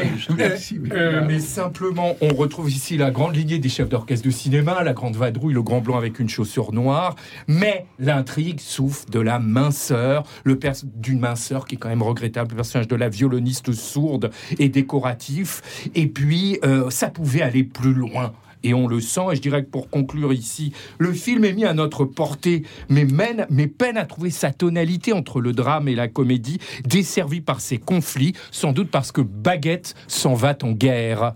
Euh, 0.91 1.23
mais 1.27 1.39
simplement, 1.39 2.15
on 2.21 2.33
retrouve 2.33 2.69
ici 2.69 2.97
la 2.97 3.11
grande 3.11 3.35
lignée 3.35 3.59
des 3.59 3.69
chefs 3.69 3.89
d'orchestre 3.89 4.25
de 4.25 4.31
cinéma, 4.31 4.83
la 4.83 4.93
grande 4.93 5.15
vadrouille, 5.15 5.53
le 5.53 5.63
grand 5.63 5.81
blanc 5.81 5.97
avec 5.97 6.19
une 6.19 6.29
chaussure 6.29 6.73
noire. 6.73 7.15
Mais 7.47 7.85
l'intrigue 7.99 8.59
souffre 8.59 9.09
de 9.09 9.19
la 9.19 9.39
minceur, 9.39 10.23
le 10.43 10.57
d'une 10.95 11.19
minceur 11.19 11.65
qui 11.65 11.75
est 11.75 11.77
quand 11.77 11.89
même 11.89 12.03
regrettable, 12.03 12.51
le 12.51 12.55
personnage 12.57 12.87
de 12.87 12.95
la 12.95 13.09
violoniste 13.09 13.73
sourde 13.73 14.31
et 14.59 14.69
décoratif. 14.69 15.61
Et 15.95 16.07
puis, 16.07 16.59
euh, 16.63 16.89
ça 17.03 17.09
pouvait 17.09 17.41
aller 17.41 17.65
plus 17.65 17.93
loin. 17.93 18.31
Et 18.63 18.73
on 18.73 18.87
le 18.87 19.01
sent, 19.01 19.25
et 19.33 19.35
je 19.35 19.41
dirais 19.41 19.65
que 19.65 19.69
pour 19.69 19.89
conclure 19.89 20.31
ici, 20.31 20.71
le 20.99 21.11
film 21.11 21.43
est 21.43 21.51
mis 21.51 21.65
à 21.65 21.73
notre 21.73 22.05
portée, 22.05 22.63
mais, 22.87 23.03
mène, 23.03 23.45
mais 23.49 23.67
peine 23.67 23.97
à 23.97 24.05
trouver 24.05 24.29
sa 24.29 24.53
tonalité 24.53 25.11
entre 25.11 25.41
le 25.41 25.51
drame 25.51 25.89
et 25.89 25.95
la 25.95 26.07
comédie, 26.07 26.59
desservi 26.85 27.41
par 27.41 27.59
ses 27.59 27.77
conflits, 27.77 28.31
sans 28.51 28.71
doute 28.71 28.89
parce 28.89 29.11
que 29.11 29.19
Baguette 29.19 29.95
s'en 30.07 30.33
va 30.33 30.55
en 30.61 30.71
guerre. 30.71 31.33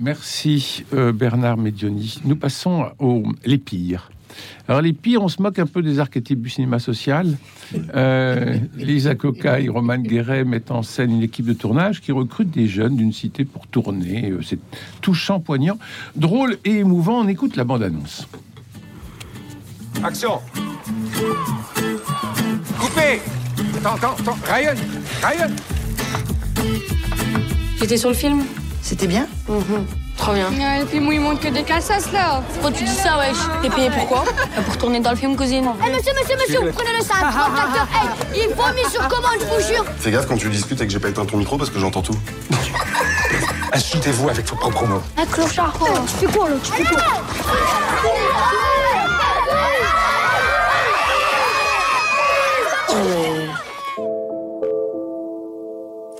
Merci 0.00 0.84
euh, 0.92 1.12
Bernard 1.12 1.56
Medioni. 1.56 2.18
Nous 2.24 2.34
passons 2.34 2.90
aux 2.98 3.22
les 3.44 3.58
pires. 3.58 4.10
Alors 4.68 4.80
les 4.82 4.92
pires, 4.92 5.22
on 5.22 5.28
se 5.28 5.40
moque 5.40 5.58
un 5.58 5.66
peu 5.66 5.82
des 5.82 5.98
archétypes 5.98 6.42
du 6.42 6.50
cinéma 6.50 6.78
social. 6.78 7.36
Euh, 7.94 8.58
Lisa 8.76 9.14
Coca 9.14 9.60
et 9.60 9.68
Roman 9.68 9.98
Guéret 9.98 10.44
mettent 10.44 10.70
en 10.70 10.82
scène 10.82 11.10
une 11.10 11.22
équipe 11.22 11.46
de 11.46 11.52
tournage 11.52 12.00
qui 12.00 12.12
recrute 12.12 12.50
des 12.50 12.66
jeunes 12.66 12.96
d'une 12.96 13.12
cité 13.12 13.44
pour 13.44 13.66
tourner. 13.66 14.30
Euh, 14.30 14.40
C'est 14.42 14.58
touchant, 15.00 15.40
poignant, 15.40 15.78
drôle 16.16 16.56
et 16.64 16.76
émouvant. 16.78 17.20
On 17.20 17.28
écoute 17.28 17.56
la 17.56 17.64
bande-annonce. 17.64 18.28
Action 20.02 20.38
Coupé 22.78 23.20
Attends, 23.78 23.94
attends, 23.94 24.16
attends. 24.18 24.38
Ryan 24.44 24.74
Ryan 25.22 25.50
J'étais 27.78 27.96
sur 27.96 28.08
le 28.08 28.14
film 28.14 28.42
C'était 28.82 29.06
bien? 29.06 29.26
Trop 30.18 30.32
bien. 30.34 30.50
et 30.80 30.84
puis 30.84 31.00
moi, 31.00 31.14
il 31.14 31.20
montre 31.20 31.40
que 31.40 31.48
des 31.48 31.62
casasses 31.62 32.12
là. 32.12 32.42
Pourquoi 32.52 32.72
tu 32.72 32.84
dis 32.84 32.94
ça, 32.94 33.16
wesh 33.18 33.36
T'es 33.62 33.70
payé 33.70 33.88
pourquoi 33.90 34.24
Pour 34.66 34.76
tourner 34.76 35.00
dans 35.00 35.10
le 35.10 35.16
film 35.16 35.36
Cousine. 35.36 35.68
Eh 35.86 35.90
monsieur, 35.90 36.12
monsieur, 36.20 36.36
monsieur, 36.36 36.72
prenez 36.72 36.98
le 36.98 37.04
sac, 37.04 37.22
hey, 37.22 38.08
il 38.48 38.54
faut 38.54 38.74
mis 38.74 38.90
sur 38.90 39.06
commande, 39.08 39.38
je 39.40 39.46
vous 39.46 39.72
jure. 39.74 39.84
Fais 39.98 40.10
gaffe 40.10 40.26
quand 40.26 40.36
tu 40.36 40.48
discutes 40.50 40.80
et 40.80 40.86
que 40.86 40.92
j'ai 40.92 40.98
pas 40.98 41.08
éteint 41.08 41.24
ton 41.24 41.36
micro 41.38 41.56
parce 41.56 41.70
que 41.70 41.78
j'entends 41.78 42.02
tout. 42.02 42.16
Insultez-vous 43.72 44.28
avec 44.28 44.46
vos 44.48 44.56
propres 44.56 44.86
mots. 44.86 45.02
Un 45.16 45.26
clochard. 45.26 45.72
Oh, 45.80 45.86
tu 46.06 46.26
fais 46.26 46.38
quoi 46.38 46.48
là 46.48 46.56
Tu 46.62 46.72
fais 46.72 46.84
quoi 46.84 47.02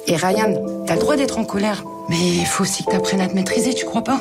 Et 0.06 0.16
Ryan, 0.16 0.54
t'as 0.86 0.94
le 0.94 1.00
droit 1.00 1.16
d'être 1.16 1.38
en 1.38 1.44
colère, 1.44 1.82
mais 2.08 2.16
il 2.18 2.46
faut 2.46 2.62
aussi 2.64 2.84
que 2.84 2.90
t'apprennes 2.90 3.20
à 3.20 3.28
te 3.28 3.34
maîtriser, 3.34 3.74
tu 3.74 3.84
crois 3.84 4.02
pas? 4.02 4.20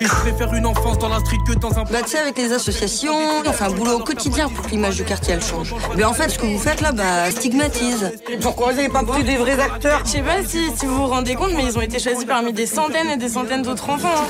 Et 0.00 0.04
je 0.04 0.14
préfère 0.14 0.54
une 0.54 0.64
enfance 0.64 0.96
dans 0.98 1.08
la 1.08 1.18
street 1.18 1.38
que 1.44 1.54
dans 1.54 1.76
un... 1.76 1.82
Bah, 1.82 1.98
tu 2.04 2.10
sais, 2.10 2.18
avec 2.18 2.38
les 2.38 2.52
associations, 2.52 3.14
on 3.44 3.52
fait 3.52 3.64
un 3.64 3.70
boulot 3.70 3.96
au 3.98 4.04
quotidien 4.04 4.48
pour 4.48 4.64
que 4.64 4.70
l'image 4.70 4.94
du 4.94 5.02
quartier, 5.04 5.34
elle 5.34 5.42
change. 5.42 5.74
Mais 5.96 6.04
en 6.04 6.12
fait, 6.12 6.28
ce 6.28 6.38
que 6.38 6.46
vous 6.46 6.58
faites 6.58 6.80
là, 6.80 6.92
bah, 6.92 7.28
stigmatise. 7.32 8.12
Pourquoi 8.40 8.72
vous 8.72 8.78
avez 8.78 8.88
pas 8.88 9.02
pris 9.02 9.24
des 9.24 9.36
vrais 9.36 9.58
acteurs? 9.58 10.02
Je 10.04 10.10
sais 10.10 10.20
pas 10.20 10.40
si, 10.46 10.70
si 10.76 10.86
vous 10.86 10.94
vous 10.94 11.06
rendez 11.08 11.34
compte, 11.34 11.50
mais 11.56 11.64
ils 11.64 11.76
ont 11.76 11.80
été 11.80 11.98
choisis 11.98 12.24
parmi 12.24 12.52
des 12.52 12.66
centaines 12.66 13.08
et 13.10 13.16
des 13.16 13.28
centaines 13.28 13.62
d'autres 13.62 13.90
enfants. 13.90 14.08
hein. 14.14 14.26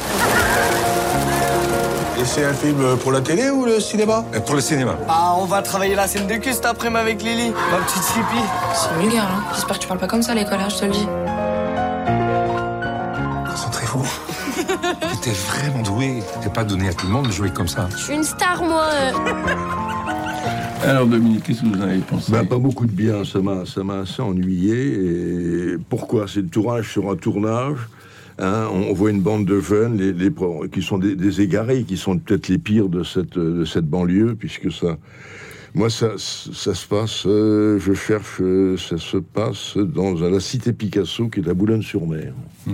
Et 2.18 2.25
c'est 2.25 2.46
un 2.46 2.54
film 2.54 2.96
pour 2.96 3.12
la 3.12 3.20
télé 3.20 3.50
ou 3.50 3.66
le 3.66 3.78
cinéma? 3.78 4.25
Pour 4.46 4.54
le 4.54 4.62
cinéma. 4.62 4.96
Ah, 5.06 5.34
on 5.38 5.44
va 5.44 5.60
travailler 5.60 5.94
la 5.96 6.08
scène 6.08 6.26
de 6.26 6.34
cul 6.37 6.54
cet 6.54 6.64
après-midi 6.64 6.98
avec 7.00 7.22
Lily, 7.22 7.52
ma 7.70 7.76
petite 7.84 8.02
Sleepy. 8.04 8.40
C'est 8.75 9.02
vulgaire, 9.02 9.25
hein. 9.30 9.44
J'espère 9.54 9.76
que 9.76 9.82
tu 9.82 9.87
parles 9.87 10.00
pas 10.00 10.06
comme 10.08 10.22
ça 10.22 10.32
à 10.32 10.34
l'école, 10.34 10.60
hein, 10.60 10.68
je 10.70 10.76
te 10.78 10.84
le 10.87 10.92
dis. 10.92 11.06
J'étais 15.28 15.40
vraiment 15.50 15.82
doué. 15.82 16.23
C'était 16.35 16.49
pas 16.52 16.64
donné 16.64 16.88
à 16.88 16.94
tout 16.94 17.06
le 17.06 17.12
monde 17.12 17.26
de 17.26 17.32
jouer 17.32 17.50
comme 17.50 17.68
ça. 17.68 17.87
Je 17.92 17.97
suis 17.99 18.14
une 18.14 18.23
star, 18.23 18.62
moi. 18.62 18.87
Alors 20.82 21.06
Dominique, 21.06 21.42
qu'est-ce 21.44 21.61
que 21.61 21.66
vous 21.66 21.75
en 21.75 21.82
avez 21.82 21.99
pensé? 21.99 22.32
Ben, 22.32 22.47
pas 22.47 22.56
beaucoup 22.58 22.87
de 22.87 22.92
bien, 22.92 23.25
ça 23.25 23.40
m'a, 23.40 23.66
ça 23.66 23.85
m'a 23.85 23.99
assez 24.00 24.23
ennuyé. 24.23 24.92
Et 24.94 25.76
pourquoi? 25.90 26.26
C'est 26.28 26.40
le 26.40 26.49
tournage 26.49 26.90
sur 26.90 27.11
un 27.11 27.16
tournage. 27.16 27.76
hein, 28.38 28.68
on 28.73 28.94
voit 28.94 29.11
une 29.11 29.20
bande 29.20 29.44
de 29.44 29.61
jeunes, 29.61 29.99
les, 29.99 30.12
les 30.14 30.30
pro- 30.30 30.64
qui 30.73 30.80
sont 30.80 30.97
des, 30.97 31.14
des 31.14 31.40
égarés, 31.42 31.82
qui 31.82 31.99
sont 31.99 32.16
peut-être 32.16 32.49
les 32.49 32.58
pires 32.58 32.88
de 32.88 33.02
cette, 33.02 33.37
de 33.38 33.64
cette 33.66 33.87
banlieue, 33.87 34.35
puisque 34.38 34.73
ça, 34.73 34.97
moi, 35.75 35.90
ça, 35.90 36.12
ça 36.16 36.75
se 36.75 36.87
passe, 36.87 37.25
euh, 37.26 37.78
je 37.78 37.92
cherche, 37.92 38.40
euh, 38.40 38.76
ça 38.76 38.98
se 38.98 39.18
passe 39.18 39.76
dans 39.76 40.14
la 40.14 40.40
cité 40.40 40.72
Picasso, 40.72 41.28
qui 41.28 41.40
est 41.40 41.48
à 41.48 41.54
Boulogne-sur-Mer. 41.54 42.32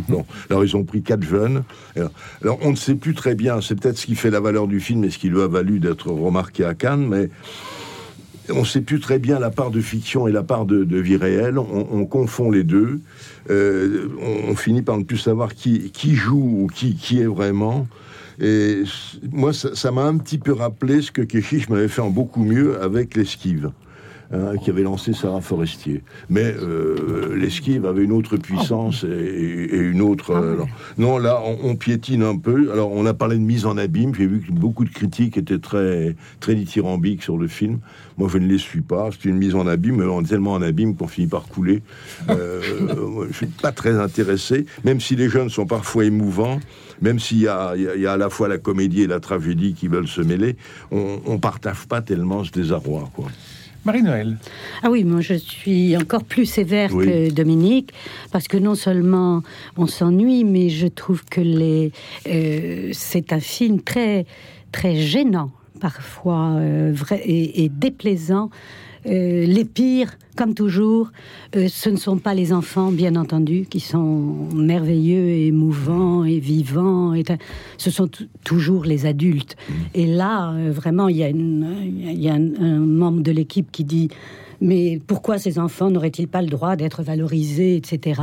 Bon, 0.08 0.24
alors 0.50 0.64
ils 0.64 0.76
ont 0.76 0.84
pris 0.84 1.02
quatre 1.02 1.22
jeunes. 1.22 1.64
Alors, 1.96 2.10
alors, 2.42 2.58
on 2.62 2.70
ne 2.70 2.76
sait 2.76 2.94
plus 2.94 3.14
très 3.14 3.34
bien, 3.34 3.60
c'est 3.60 3.78
peut-être 3.78 3.98
ce 3.98 4.06
qui 4.06 4.14
fait 4.14 4.30
la 4.30 4.40
valeur 4.40 4.66
du 4.66 4.80
film 4.80 5.04
et 5.04 5.10
ce 5.10 5.18
qui 5.18 5.28
lui 5.28 5.40
a 5.40 5.48
valu 5.48 5.80
d'être 5.80 6.10
remarqué 6.10 6.64
à 6.64 6.74
Cannes, 6.74 7.06
mais 7.08 7.30
on 8.50 8.60
ne 8.60 8.66
sait 8.66 8.82
plus 8.82 9.00
très 9.00 9.18
bien 9.18 9.38
la 9.38 9.50
part 9.50 9.70
de 9.70 9.80
fiction 9.80 10.28
et 10.28 10.32
la 10.32 10.42
part 10.42 10.66
de, 10.66 10.84
de 10.84 10.98
vie 10.98 11.16
réelle. 11.16 11.58
On, 11.58 11.88
on 11.90 12.04
confond 12.06 12.50
les 12.50 12.62
deux. 12.62 13.00
Euh, 13.50 14.08
on, 14.20 14.50
on 14.50 14.56
finit 14.56 14.82
par 14.82 14.98
ne 14.98 15.04
plus 15.04 15.16
savoir 15.16 15.54
qui, 15.54 15.90
qui 15.92 16.14
joue 16.14 16.64
ou 16.64 16.66
qui, 16.66 16.94
qui 16.94 17.20
est 17.20 17.26
vraiment. 17.26 17.86
Et 18.40 18.82
moi, 19.30 19.52
ça 19.52 19.74
ça 19.74 19.90
m'a 19.90 20.02
un 20.02 20.18
petit 20.18 20.38
peu 20.38 20.52
rappelé 20.52 21.02
ce 21.02 21.12
que 21.12 21.22
Keshish 21.22 21.68
m'avait 21.68 21.88
fait 21.88 22.02
en 22.02 22.10
beaucoup 22.10 22.42
mieux 22.42 22.80
avec 22.82 23.14
l'esquive. 23.14 23.70
Hein, 24.32 24.56
qui 24.62 24.70
avait 24.70 24.82
lancé 24.82 25.12
Sarah 25.12 25.40
Forestier. 25.40 26.02
Mais 26.28 26.54
euh, 26.60 27.34
l'esquive 27.36 27.86
avait 27.86 28.02
une 28.04 28.12
autre 28.12 28.36
puissance 28.36 29.04
et, 29.04 29.08
et 29.08 29.76
une 29.78 30.00
autre. 30.00 30.30
euh, 30.32 30.54
alors, 30.54 30.68
non, 30.98 31.18
là, 31.18 31.40
on, 31.44 31.70
on 31.70 31.76
piétine 31.76 32.22
un 32.22 32.36
peu. 32.36 32.70
Alors, 32.72 32.92
on 32.92 33.04
a 33.06 33.14
parlé 33.14 33.36
de 33.36 33.42
mise 33.42 33.66
en 33.66 33.76
abîme. 33.76 34.14
J'ai 34.14 34.26
vu 34.26 34.40
que 34.40 34.52
beaucoup 34.52 34.84
de 34.84 34.90
critiques 34.90 35.36
étaient 35.36 35.58
très, 35.58 36.16
très 36.40 36.54
dithyrambiques 36.54 37.22
sur 37.22 37.36
le 37.38 37.48
film. 37.48 37.78
Moi, 38.16 38.28
je 38.32 38.38
ne 38.38 38.46
les 38.46 38.58
suis 38.58 38.80
pas. 38.82 39.10
C'est 39.12 39.28
une 39.28 39.38
mise 39.38 39.54
en 39.54 39.66
abîme, 39.66 39.96
mais 39.96 40.04
on 40.04 40.20
est 40.22 40.26
tellement 40.28 40.52
en 40.52 40.62
abîme 40.62 40.94
qu'on 40.96 41.08
finit 41.08 41.26
par 41.26 41.44
couler. 41.46 41.82
Euh, 42.30 42.60
moi, 43.08 43.26
je 43.30 43.36
suis 43.36 43.46
pas 43.46 43.72
très 43.72 43.98
intéressé, 43.98 44.66
même 44.84 45.00
si 45.00 45.16
les 45.16 45.28
jeunes 45.28 45.48
sont 45.50 45.66
parfois 45.66 46.04
émouvants, 46.04 46.60
même 47.02 47.18
s'il 47.18 47.38
y 47.38 47.42
y 47.44 47.48
a- 47.48 48.12
à 48.12 48.16
la 48.16 48.30
fois 48.30 48.46
la 48.48 48.58
comédie 48.58 49.02
et 49.02 49.06
la 49.06 49.18
tragédie 49.20 49.74
qui 49.74 49.88
veulent 49.88 50.06
se 50.08 50.20
mêler, 50.20 50.56
on, 50.92 51.20
on 51.26 51.38
partage 51.38 51.86
pas 51.88 52.00
tellement 52.02 52.44
ce 52.44 52.50
désarroi, 52.52 53.10
quoi. 53.14 53.26
Marie-Noël. 53.84 54.36
Ah 54.82 54.90
oui, 54.90 55.04
moi 55.04 55.20
je 55.20 55.34
suis 55.34 55.96
encore 55.96 56.24
plus 56.24 56.46
sévère 56.46 56.90
Oui. 56.94 57.06
que 57.06 57.30
Dominique, 57.30 57.90
parce 58.32 58.48
que 58.48 58.56
non 58.56 58.74
seulement 58.74 59.42
on 59.76 59.86
s'ennuie, 59.86 60.44
mais 60.44 60.68
je 60.70 60.86
trouve 60.86 61.24
que 61.24 61.40
les, 61.40 61.92
euh, 62.28 62.90
c'est 62.92 63.32
un 63.32 63.40
film 63.40 63.80
très, 63.82 64.26
très 64.72 64.96
gênant, 64.96 65.50
parfois, 65.80 66.52
euh, 66.56 66.92
vrai, 66.94 67.20
et, 67.24 67.64
et 67.64 67.68
déplaisant. 67.68 68.50
Euh, 69.06 69.44
les 69.46 69.64
pires, 69.64 70.16
comme 70.36 70.54
toujours, 70.54 71.10
euh, 71.56 71.68
ce 71.68 71.90
ne 71.90 71.96
sont 71.96 72.16
pas 72.18 72.34
les 72.34 72.52
enfants, 72.52 72.90
bien 72.90 73.16
entendu, 73.16 73.66
qui 73.68 73.80
sont 73.80 74.48
merveilleux, 74.54 75.28
et 75.28 75.46
émouvants 75.48 76.24
et 76.24 76.38
vivants. 76.38 77.12
Et, 77.14 77.22
ce 77.76 77.90
sont 77.90 78.08
toujours 78.44 78.84
les 78.84 79.06
adultes. 79.06 79.56
Et 79.94 80.06
là, 80.06 80.52
euh, 80.52 80.70
vraiment, 80.72 81.08
il 81.08 81.16
y 81.18 81.22
a, 81.22 81.28
une- 81.28 81.76
il 81.84 82.20
y 82.20 82.28
a 82.28 82.34
un, 82.34 82.54
un 82.60 82.78
membre 82.78 83.20
de 83.22 83.30
l'équipe 83.32 83.70
qui 83.70 83.84
dit 83.84 84.08
mais 84.60 85.00
pourquoi 85.06 85.36
ces 85.36 85.58
enfants 85.58 85.90
n'auraient-ils 85.90 86.28
pas 86.28 86.40
le 86.40 86.48
droit 86.48 86.76
d'être 86.76 87.02
valorisés, 87.02 87.76
etc. 87.76 88.22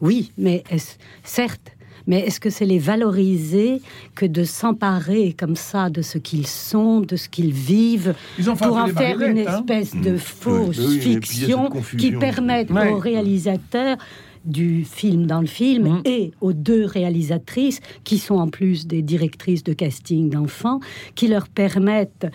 Oui, 0.00 0.32
mais 0.38 0.64
est-ce- 0.70 0.96
certes, 1.22 1.75
mais 2.06 2.20
est-ce 2.20 2.40
que 2.40 2.50
c'est 2.50 2.66
les 2.66 2.78
valoriser 2.78 3.80
que 4.14 4.26
de 4.26 4.44
s'emparer 4.44 5.34
comme 5.38 5.56
ça 5.56 5.90
de 5.90 6.02
ce 6.02 6.18
qu'ils 6.18 6.46
sont, 6.46 7.00
de 7.00 7.16
ce 7.16 7.28
qu'ils 7.28 7.52
vivent, 7.52 8.14
pour 8.58 8.76
en 8.76 8.86
faire 8.88 9.20
une 9.20 9.38
hein. 9.38 9.58
espèce 9.60 9.94
de 9.94 10.12
Mmh. 10.12 10.18
fausse 10.18 10.78
Oui, 10.78 10.86
oui, 10.88 11.00
fiction 11.00 11.70
qui 11.98 12.12
permette 12.12 12.70
Ouais. 12.70 12.90
aux 12.90 12.98
réalisateurs 12.98 13.96
du 14.44 14.84
film 14.84 15.26
dans 15.26 15.40
le 15.40 15.48
film 15.48 15.84
Mm. 15.88 16.02
et 16.04 16.30
aux 16.40 16.52
deux 16.52 16.84
réalisatrices 16.84 17.80
qui 18.04 18.18
sont 18.18 18.36
en 18.36 18.46
plus 18.48 18.86
des 18.86 19.02
directrices 19.02 19.64
de 19.64 19.72
casting 19.72 20.30
d'enfants 20.30 20.78
qui 21.16 21.26
leur 21.26 21.48
permettent 21.48 22.28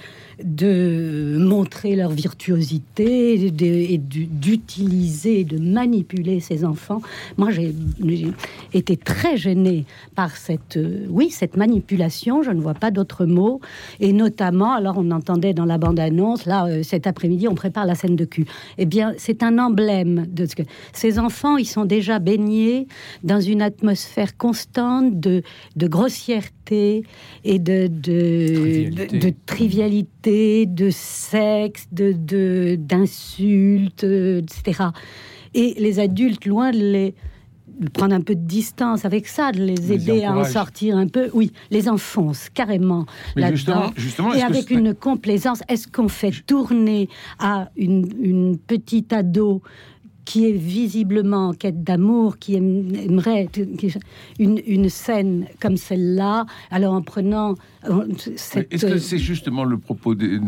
de 0.44 1.38
montrer 1.40 1.96
leur 1.96 2.12
virtuosité 2.12 3.34
et 3.46 3.52
de- 3.52 3.66
et 3.66 3.98
du- 3.98 4.26
d'utiliser, 4.28 5.44
de 5.44 5.58
manipuler 5.58 6.40
ces 6.40 6.66
enfants. 6.66 7.02
Moi, 7.38 7.50
j'ai 7.52 7.74
été 8.74 8.98
très 8.98 9.38
gênée 9.38 9.86
par 10.16 10.36
cette, 10.38 10.78
euh, 10.78 11.06
oui, 11.10 11.30
cette 11.30 11.58
manipulation. 11.58 12.42
Je 12.44 12.52
ne 12.52 12.62
vois 12.62 12.74
pas 12.74 12.92
d'autre 12.92 13.26
mot. 13.26 13.60
Et 14.00 14.14
notamment, 14.14 14.74
alors 14.74 14.96
on 14.98 15.12
entendait 15.12 15.54
dans 15.54 15.66
la 15.66 15.78
bande-annonce, 15.78 16.46
là, 16.46 16.66
euh, 16.68 16.84
cet 16.84 17.08
après-midi, 17.08 17.48
on 17.48 17.56
prépare 17.56 17.86
la 17.86 17.96
scène 17.96 18.16
de 18.16 18.26
cul. 18.26 18.46
Eh 18.78 18.86
bien, 18.86 19.14
c'est 19.18 19.44
un 19.44 19.58
emblème 19.60 20.26
de 20.32 20.46
ce 20.46 20.56
que 20.56 20.64
ces 20.94 21.20
enfants, 21.20 21.58
ils 21.58 21.66
sont 21.68 21.86
déjà 21.86 22.20
baignés 22.20 22.88
dans 23.24 23.40
une 23.42 23.62
atmosphère 23.62 24.38
constante 24.38 25.20
de, 25.20 25.44
de 25.76 25.88
grossièreté 25.88 27.04
et 27.44 27.60
de, 27.60 27.88
de, 27.88 28.52
Trivialité. 28.54 29.18
de, 29.18 29.28
de 29.28 29.34
trivialité, 29.46 30.21
de 30.30 30.90
sexe, 30.92 31.88
de 31.92 32.14
de- 32.14 32.76
d'insultes, 32.80 34.04
euh, 34.04 34.42
etc. 34.42 34.84
Et 35.54 35.76
les 35.78 36.00
adultes, 36.00 36.46
loin 36.46 36.72
de 36.72 36.78
les 36.78 37.16
prendre 37.94 38.14
un 38.14 38.22
peu 38.22 38.36
de 38.36 38.46
distance 38.46 39.06
avec 39.06 39.28
ça, 39.28 39.52
de 39.52 39.60
les 39.64 39.76
Les 39.76 39.94
aider 39.94 40.24
à 40.24 40.32
en 40.38 40.44
sortir 40.44 40.98
un 40.98 41.08
peu, 41.08 41.30
oui, 41.34 41.52
les 41.72 41.90
enfonce 41.90 42.50
carrément 42.50 43.06
là-dedans. 43.36 43.92
Et 44.36 44.40
que 44.40 44.46
avec 44.46 44.70
une 44.70 44.94
complaisance, 44.94 45.64
est-ce 45.68 45.88
qu'on 45.88 46.08
fait 46.08 46.32
tourner 46.46 47.10
à 47.40 47.70
une, 47.76 48.08
une 48.22 48.58
petite 48.58 49.12
ado 49.14 49.62
qui 50.32 50.46
est 50.46 50.54
visiblement 50.54 51.50
en 51.50 51.54
quête 51.54 51.84
d'amour, 51.84 52.38
qui 52.38 52.56
aime- 52.56 52.96
aimerait 52.96 53.50
une, 54.40 54.62
une 54.66 54.88
scène 54.88 55.46
comme 55.60 55.76
celle-là, 55.76 56.46
alors 56.70 56.94
en 56.94 57.02
prenant 57.02 57.56
euh, 57.90 58.06
cette... 58.38 58.74
Est-ce 58.74 58.86
que 58.86 58.98
c'est 58.98 59.18
justement 59.18 59.66
le 59.66 59.78
propos 59.78 60.16
des, 60.16 60.40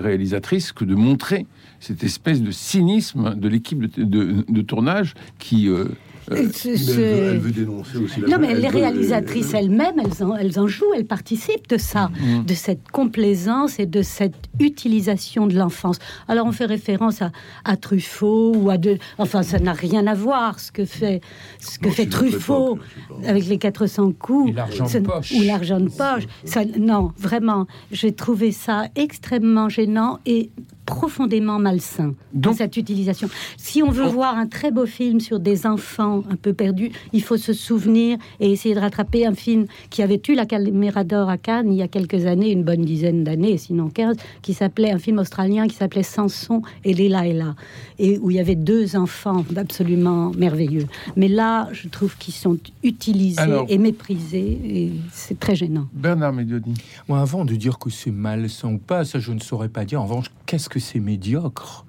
réalisatrices 0.00 0.72
que 0.72 0.86
de 0.86 0.94
montrer 0.94 1.44
cette 1.78 2.02
espèce 2.04 2.40
de 2.40 2.50
cynisme 2.50 3.34
de 3.34 3.48
l'équipe 3.48 3.80
de 3.80 4.62
tournage 4.62 5.12
qui... 5.38 5.68
euh, 5.68 5.88
euh, 6.30 6.48
Ce- 6.52 6.68
Mais 6.68 6.76
ce- 6.76 6.90
elle, 6.92 6.96
veut, 6.96 7.02
elle 7.32 7.38
veut 7.38 7.50
dénoncer 7.50 7.96
aussi 7.98 8.20
la 8.20 8.28
Non, 8.28 8.36
mais 8.40 8.48
elle 8.52 8.60
les 8.60 8.68
veut- 8.68 8.78
réalisatrices 8.78 9.54
elles-mêmes, 9.54 9.94
elles 9.98 10.24
en, 10.24 10.36
elles 10.36 10.58
en 10.60 10.66
jouent, 10.66 10.92
elles 10.96 11.06
participent 11.06 11.68
de 11.68 11.78
ça, 11.78 12.10
Mm. 12.20 12.44
de 12.44 12.54
cette 12.54 12.88
complaisance 12.90 13.78
et 13.80 13.86
de 13.86 14.02
cette 14.02 14.36
utilisation 14.60 15.46
de 15.46 15.56
l'enfance. 15.56 15.98
Alors 16.28 16.46
on 16.46 16.52
fait 16.52 16.66
référence 16.66 17.22
à, 17.22 17.32
à 17.64 17.76
Truffaut 17.76 18.52
ou 18.54 18.70
à 18.70 18.78
de, 18.78 18.98
enfin 19.18 19.42
ça 19.42 19.58
n'a 19.58 19.72
rien 19.72 20.06
à 20.06 20.14
voir 20.14 20.60
ce 20.60 20.70
que 20.72 20.84
fait 20.84 21.20
ce 21.60 21.78
que 21.78 21.90
fait 21.90 22.06
Truffaut 22.06 22.78
avec 23.26 23.46
les 23.46 23.58
400 23.58 24.12
coups 24.12 24.54
de 24.54 25.00
poche. 25.00 25.32
ou 25.32 25.42
l'argent 25.42 25.80
de 25.80 25.88
poche. 25.88 26.24
Ça, 26.44 26.62
non, 26.78 27.12
vraiment, 27.18 27.66
j'ai 27.90 28.12
trouvé 28.12 28.52
ça 28.52 28.86
extrêmement 28.96 29.68
gênant 29.68 30.18
et 30.26 30.50
profondément 30.86 31.58
malsain 31.58 32.14
dans 32.32 32.52
cette 32.52 32.76
utilisation. 32.76 33.28
Si 33.56 33.82
on 33.82 33.90
veut 33.90 34.06
voir 34.06 34.36
un 34.36 34.46
très 34.46 34.70
beau 34.70 34.86
film 34.86 35.20
sur 35.20 35.40
des 35.40 35.66
enfants 35.66 36.22
un 36.30 36.36
peu 36.36 36.52
perdus, 36.52 36.90
il 37.12 37.22
faut 37.22 37.36
se 37.36 37.52
souvenir 37.52 38.18
et 38.40 38.50
essayer 38.52 38.74
de 38.74 38.80
rattraper 38.80 39.26
un 39.26 39.34
film 39.34 39.66
qui 39.90 40.02
avait 40.02 40.20
eu 40.28 40.34
la 40.34 40.46
caméra 40.46 41.04
d'or 41.04 41.28
à 41.28 41.38
Cannes 41.38 41.72
il 41.72 41.76
y 41.78 41.82
a 41.82 41.88
quelques 41.88 42.26
années, 42.26 42.50
une 42.50 42.64
bonne 42.64 42.84
dizaine 42.84 43.24
d'années, 43.24 43.58
sinon 43.58 43.88
15, 43.90 44.16
qui 44.42 44.54
s'appelait 44.54 44.90
un 44.90 44.98
film 44.98 45.18
australien 45.18 45.66
qui 45.68 45.76
s'appelait 45.76 46.02
Samson 46.02 46.62
et 46.84 46.94
Léla 46.94 47.26
et 47.26 47.32
là, 47.32 47.54
et 47.98 48.18
où 48.18 48.30
il 48.30 48.36
y 48.36 48.40
avait 48.40 48.54
deux 48.54 48.96
enfants 48.96 49.44
absolument 49.56 50.30
merveilleux. 50.36 50.86
Mais 51.16 51.28
là, 51.28 51.68
je 51.72 51.88
trouve 51.88 52.16
qu'ils 52.16 52.34
sont 52.34 52.58
utilisés 52.82 53.40
Alors- 53.40 53.66
et 53.68 53.78
méprisés 53.78 54.58
et 54.64 54.92
c'est 55.12 55.38
très 55.38 55.54
gênant. 55.54 55.86
Bernard 55.92 56.32
Medioni. 56.32 56.74
Moi, 57.08 57.20
avant 57.20 57.44
de 57.44 57.54
dire 57.54 57.78
que 57.78 57.90
c'est 57.90 58.10
malsain 58.10 58.72
ou 58.72 58.78
pas, 58.78 59.04
ça 59.04 59.18
je 59.18 59.32
ne 59.32 59.40
saurais 59.40 59.68
pas 59.68 59.84
dire. 59.84 60.00
En 60.00 60.04
revanche, 60.06 60.26
qu'est-ce 60.46 60.68
que 60.68 60.80
c'est 60.82 61.00
médiocre 61.00 61.86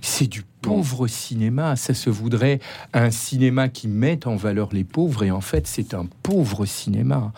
C'est 0.00 0.26
du 0.26 0.42
pauvre 0.60 1.06
cinéma. 1.08 1.76
Ça 1.76 1.94
se 1.94 2.10
voudrait 2.10 2.60
un 2.92 3.10
cinéma 3.10 3.68
qui 3.68 3.88
met 3.88 4.26
en 4.26 4.36
valeur 4.36 4.68
les 4.72 4.84
pauvres, 4.84 5.24
et 5.24 5.30
en 5.30 5.40
fait, 5.40 5.66
c'est 5.66 5.94
un 5.94 6.06
pauvre 6.22 6.64
cinéma. 6.66 7.32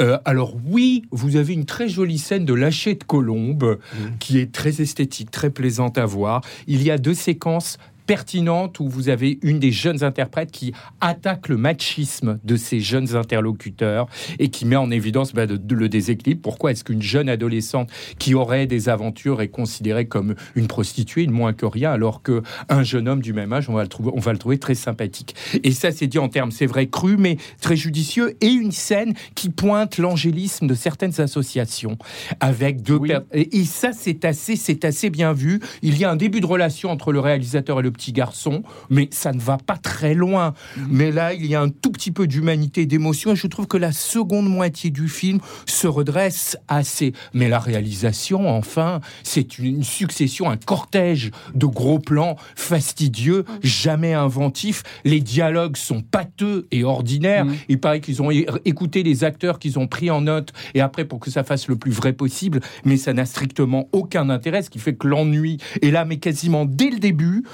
Euh, 0.00 0.18
alors 0.24 0.54
oui, 0.66 1.06
vous 1.10 1.36
avez 1.36 1.52
une 1.54 1.66
très 1.66 1.88
jolie 1.88 2.18
scène 2.18 2.44
de 2.44 2.54
lâcher 2.54 2.94
de 2.94 3.04
colombe 3.04 3.78
qui 4.18 4.38
est 4.38 4.52
très 4.52 4.80
esthétique, 4.80 5.30
très 5.30 5.50
plaisante 5.50 5.98
à 5.98 6.06
voir. 6.06 6.42
Il 6.66 6.82
y 6.82 6.90
a 6.90 6.98
deux 6.98 7.14
séquences 7.14 7.78
pertinente 8.10 8.80
où 8.80 8.88
vous 8.88 9.08
avez 9.08 9.38
une 9.42 9.60
des 9.60 9.70
jeunes 9.70 10.02
interprètes 10.02 10.50
qui 10.50 10.72
attaque 11.00 11.48
le 11.48 11.56
machisme 11.56 12.40
de 12.42 12.56
ces 12.56 12.80
jeunes 12.80 13.14
interlocuteurs 13.14 14.08
et 14.40 14.48
qui 14.48 14.64
met 14.64 14.74
en 14.74 14.90
évidence 14.90 15.32
bah, 15.32 15.46
de- 15.46 15.56
de- 15.56 15.76
le 15.76 15.88
déséquilibre. 15.88 16.40
Pourquoi 16.42 16.72
est-ce 16.72 16.82
qu'une 16.82 17.02
jeune 17.02 17.28
adolescente 17.28 17.88
qui 18.18 18.34
aurait 18.34 18.66
des 18.66 18.88
aventures 18.88 19.40
est 19.42 19.48
considérée 19.48 20.06
comme 20.06 20.34
une 20.56 20.66
prostituée, 20.66 21.22
une 21.22 21.30
moins 21.30 21.52
que 21.52 21.66
rien, 21.66 21.92
alors 21.92 22.20
que 22.20 22.42
un 22.68 22.82
jeune 22.82 23.06
homme 23.06 23.20
du 23.22 23.32
même 23.32 23.52
âge, 23.52 23.70
on 23.70 23.74
va 23.74 23.82
le 23.82 23.88
trouver, 23.88 24.10
on 24.12 24.18
va 24.18 24.32
le 24.32 24.38
trouver 24.38 24.58
très 24.58 24.74
sympathique? 24.74 25.36
Et 25.62 25.70
ça, 25.70 25.92
c'est 25.92 26.08
dit 26.08 26.18
en 26.18 26.28
termes, 26.28 26.50
c'est 26.50 26.66
vrai, 26.66 26.88
cru, 26.88 27.16
mais 27.16 27.36
très 27.60 27.76
judicieux. 27.76 28.36
Et 28.40 28.48
une 28.48 28.72
scène 28.72 29.14
qui 29.36 29.50
pointe 29.50 29.98
l'angélisme 29.98 30.66
de 30.66 30.74
certaines 30.74 31.20
associations 31.20 31.96
avec 32.40 32.82
deux 32.82 32.98
et 33.32 33.64
ça, 33.64 33.92
c'est 33.92 34.24
assez, 34.24 34.56
c'est 34.56 34.84
assez 34.84 35.10
bien 35.10 35.32
vu. 35.32 35.60
Il 35.82 35.96
y 35.96 36.04
a 36.04 36.10
un 36.10 36.16
début 36.16 36.40
de 36.40 36.46
relation 36.46 36.90
entre 36.90 37.12
le 37.12 37.20
réalisateur 37.20 37.78
et 37.78 37.82
le 37.82 37.92
petit 38.00 38.12
garçon, 38.12 38.62
mais 38.88 39.08
ça 39.12 39.32
ne 39.32 39.40
va 39.40 39.58
pas 39.58 39.76
très 39.76 40.14
loin. 40.14 40.54
Mais 40.88 41.12
là, 41.12 41.34
il 41.34 41.44
y 41.44 41.54
a 41.54 41.60
un 41.60 41.68
tout 41.68 41.92
petit 41.92 42.10
peu 42.10 42.26
d'humanité, 42.26 42.86
d'émotion, 42.86 43.32
et 43.32 43.36
je 43.36 43.46
trouve 43.46 43.66
que 43.66 43.76
la 43.76 43.92
seconde 43.92 44.48
moitié 44.48 44.90
du 44.90 45.06
film 45.06 45.38
se 45.66 45.86
redresse 45.86 46.56
assez. 46.66 47.12
Mais 47.34 47.50
la 47.50 47.58
réalisation, 47.58 48.48
enfin, 48.48 49.00
c'est 49.22 49.58
une, 49.58 49.84
succession, 49.84 50.48
un 50.48 50.56
cortège 50.56 51.30
de 51.54 51.66
gros 51.66 51.98
plans 51.98 52.36
fastidieux, 52.56 53.44
jamais 53.62 54.14
inventifs. 54.14 54.82
Les 55.04 55.20
dialogues 55.20 55.76
sont 55.76 56.00
pâteux 56.00 56.66
et 56.70 56.84
ordinaires. 56.84 57.46
Il 57.68 57.80
paraît 57.80 58.00
qu'ils 58.00 58.22
ont 58.22 58.30
écouté 58.30 59.02
les 59.02 59.24
acteurs 59.24 59.58
qu'ils 59.58 59.78
ont 59.78 59.86
pris 59.86 60.10
en 60.10 60.22
note, 60.22 60.52
et 60.74 60.80
après 60.80 61.04
pour 61.04 61.20
que 61.20 61.30
ça 61.30 61.44
fasse 61.44 61.68
le 61.68 61.76
plus 61.76 61.92
vrai 61.92 62.14
possible, 62.14 62.60
mais 62.86 62.96
ça 62.96 63.12
n'a 63.12 63.26
strictement 63.26 63.88
aucun 63.92 64.30
intérêt, 64.30 64.62
ce 64.62 64.70
qui 64.70 64.78
fait 64.78 64.94
que 64.94 65.06
l'ennui 65.06 65.58
est 65.82 65.90
là, 65.90 66.06
mais 66.06 66.16
quasiment 66.16 66.64
dès 66.64 66.88
le 66.88 66.98
début, 66.98 67.44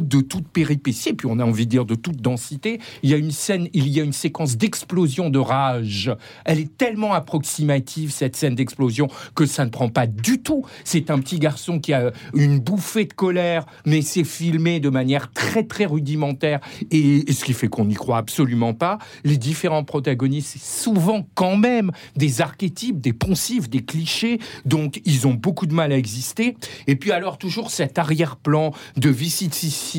de 0.00 0.20
toute 0.20 0.48
péripétie, 0.48 1.10
et 1.10 1.14
puis 1.14 1.28
on 1.30 1.38
a 1.38 1.44
envie 1.44 1.66
de 1.66 1.70
dire 1.70 1.84
de 1.84 1.94
toute 1.94 2.20
densité, 2.20 2.80
il 3.02 3.10
y 3.10 3.14
a 3.14 3.16
une 3.16 3.30
scène, 3.30 3.68
il 3.72 3.88
y 3.88 4.00
a 4.00 4.02
une 4.02 4.12
séquence 4.12 4.56
d'explosion 4.56 5.30
de 5.30 5.38
rage. 5.38 6.10
Elle 6.44 6.60
est 6.60 6.76
tellement 6.76 7.12
approximative, 7.12 8.10
cette 8.10 8.36
scène 8.36 8.54
d'explosion, 8.54 9.08
que 9.34 9.46
ça 9.46 9.64
ne 9.64 9.70
prend 9.70 9.88
pas 9.88 10.06
du 10.06 10.42
tout. 10.42 10.64
C'est 10.84 11.10
un 11.10 11.18
petit 11.18 11.38
garçon 11.38 11.78
qui 11.78 11.92
a 11.92 12.12
une 12.34 12.58
bouffée 12.58 13.04
de 13.04 13.12
colère, 13.12 13.66
mais 13.86 14.02
c'est 14.02 14.24
filmé 14.24 14.80
de 14.80 14.88
manière 14.88 15.32
très 15.32 15.64
très 15.64 15.86
rudimentaire, 15.86 16.60
et, 16.90 17.30
ce 17.32 17.44
qui 17.44 17.52
fait 17.52 17.68
qu'on 17.68 17.86
n'y 17.86 17.94
croit 17.94 18.18
absolument 18.18 18.74
pas. 18.74 18.98
Les 19.24 19.36
différents 19.36 19.84
protagonistes, 19.84 20.52
c'est 20.52 20.82
souvent 20.82 21.26
quand 21.34 21.56
même 21.56 21.90
des 22.16 22.40
archétypes, 22.40 23.00
des 23.00 23.12
poncifs, 23.12 23.68
des 23.68 23.84
clichés, 23.84 24.38
donc 24.64 25.00
ils 25.04 25.26
ont 25.26 25.34
beaucoup 25.34 25.66
de 25.66 25.74
mal 25.74 25.92
à 25.92 25.96
exister. 25.96 26.56
Et 26.86 26.96
puis 26.96 27.12
alors 27.12 27.38
toujours 27.38 27.70
cet 27.70 27.98
arrière-plan 27.98 28.72
de, 28.96 29.10
vicissi- 29.10 29.42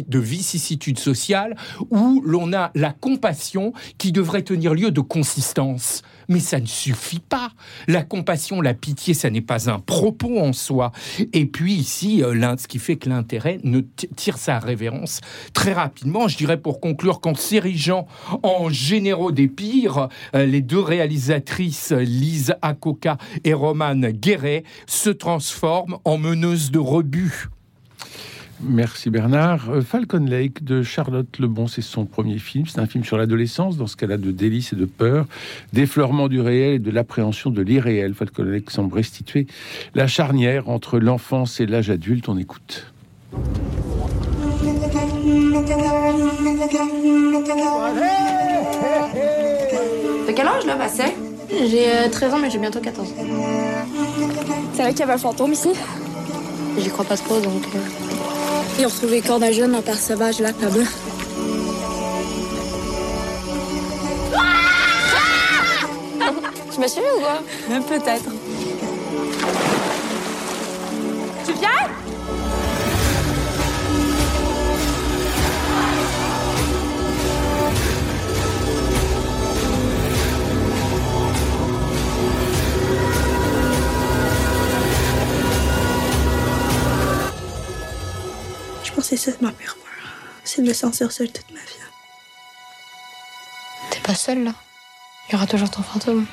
de 0.07 0.19
vicissitude 0.19 0.99
sociale 0.99 1.55
où 1.89 2.21
l'on 2.25 2.53
a 2.53 2.71
la 2.75 2.91
compassion 2.91 3.73
qui 3.97 4.11
devrait 4.11 4.43
tenir 4.43 4.73
lieu 4.73 4.91
de 4.91 5.01
consistance. 5.01 6.01
Mais 6.29 6.39
ça 6.39 6.59
ne 6.59 6.65
suffit 6.65 7.19
pas. 7.19 7.51
La 7.87 8.03
compassion, 8.03 8.61
la 8.61 8.73
pitié, 8.73 9.13
ça 9.13 9.29
n'est 9.29 9.41
pas 9.41 9.69
un 9.69 9.79
propos 9.79 10.39
en 10.39 10.53
soi. 10.53 10.91
Et 11.33 11.45
puis 11.45 11.73
ici, 11.73 12.23
euh, 12.23 12.33
ce 12.57 12.67
qui 12.67 12.79
fait 12.79 12.97
que 12.97 13.09
l'intérêt 13.09 13.59
ne 13.63 13.81
tire 14.15 14.37
sa 14.37 14.59
révérence 14.59 15.21
très 15.53 15.73
rapidement. 15.73 16.27
Je 16.27 16.37
dirais 16.37 16.57
pour 16.57 16.79
conclure 16.79 17.19
qu'en 17.19 17.35
s'érigeant 17.35 18.07
en 18.43 18.69
généraux 18.69 19.31
des 19.31 19.47
pires, 19.47 20.09
euh, 20.35 20.45
les 20.45 20.61
deux 20.61 20.79
réalisatrices, 20.79 21.91
Lise 21.91 22.55
Akoka 22.61 23.17
et 23.43 23.53
Romane 23.53 24.11
Guéret, 24.11 24.63
se 24.87 25.09
transforment 25.09 25.97
en 26.05 26.17
meneuses 26.17 26.71
de 26.71 26.79
rebut. 26.79 27.49
Merci 28.61 29.09
Bernard. 29.09 29.69
Euh, 29.69 29.81
Falcon 29.81 30.25
Lake 30.25 30.63
de 30.63 30.83
Charlotte 30.83 31.37
Lebon, 31.39 31.67
c'est 31.67 31.81
son 31.81 32.05
premier 32.05 32.37
film. 32.39 32.65
C'est 32.65 32.79
un 32.79 32.85
film 32.85 33.03
sur 33.03 33.17
l'adolescence, 33.17 33.77
dans 33.77 33.87
ce 33.87 33.97
cas-là 33.97 34.17
de 34.17 34.31
délices 34.31 34.73
et 34.73 34.75
de 34.75 34.85
peur, 34.85 35.25
d'effleurement 35.73 36.27
du 36.29 36.39
réel 36.39 36.75
et 36.75 36.79
de 36.79 36.91
l'appréhension 36.91 37.49
de 37.49 37.61
l'irréel. 37.61 38.13
Falcon 38.13 38.43
Lake 38.43 38.69
semble 38.71 38.93
restituer 38.93 39.47
la 39.95 40.07
charnière 40.07 40.69
entre 40.69 40.99
l'enfance 40.99 41.59
et 41.59 41.65
l'âge 41.65 41.89
adulte. 41.89 42.29
On 42.29 42.37
écoute. 42.37 42.93
T'as 50.25 50.33
quel 50.33 50.47
âge 50.47 50.65
là, 50.65 50.75
Basset? 50.75 51.15
J'ai 51.49 51.87
euh, 51.87 52.09
13 52.09 52.33
ans, 52.33 52.39
mais 52.39 52.49
j'ai 52.49 52.59
bientôt 52.59 52.79
14. 52.79 53.13
C'est 54.73 54.81
vrai 54.81 54.91
qu'il 54.91 54.99
y 54.99 55.03
avait 55.03 55.13
un 55.13 55.17
fantôme 55.17 55.53
ici? 55.53 55.69
J'y 56.79 56.89
crois 56.89 57.05
pas 57.05 57.17
trop 57.17 57.39
donc. 57.39 57.63
euh, 57.75 57.79
ils 58.79 58.85
ont 58.85 58.89
retrouvé 58.89 59.21
le 59.21 59.27
corps 59.27 59.39
d'un 59.39 59.51
jeune 59.51 59.75
en 59.75 59.81
terre 59.81 59.99
sauvage, 59.99 60.39
là, 60.39 60.49
là-bas. 60.59 60.79
Ah 66.21 66.31
Je 66.75 66.81
me 66.81 66.87
suis 66.87 67.01
ou 67.01 67.19
quoi? 67.19 67.39
Peut-être. 67.87 68.29
C'était 89.23 89.41
ma 89.41 89.53
pire 89.53 89.77
peur. 89.77 90.11
C'est 90.43 90.61
de 90.61 90.67
me 90.67 90.73
sentir 90.73 91.09
seule 91.09 91.31
toute 91.31 91.49
ma 91.51 91.61
vie. 91.61 91.79
T'es 93.89 94.01
pas 94.01 94.15
seule 94.15 94.43
là. 94.43 94.53
Il 95.29 95.31
y 95.31 95.35
aura 95.35 95.47
toujours 95.47 95.71
ton 95.71 95.81
fantôme. 95.81 96.25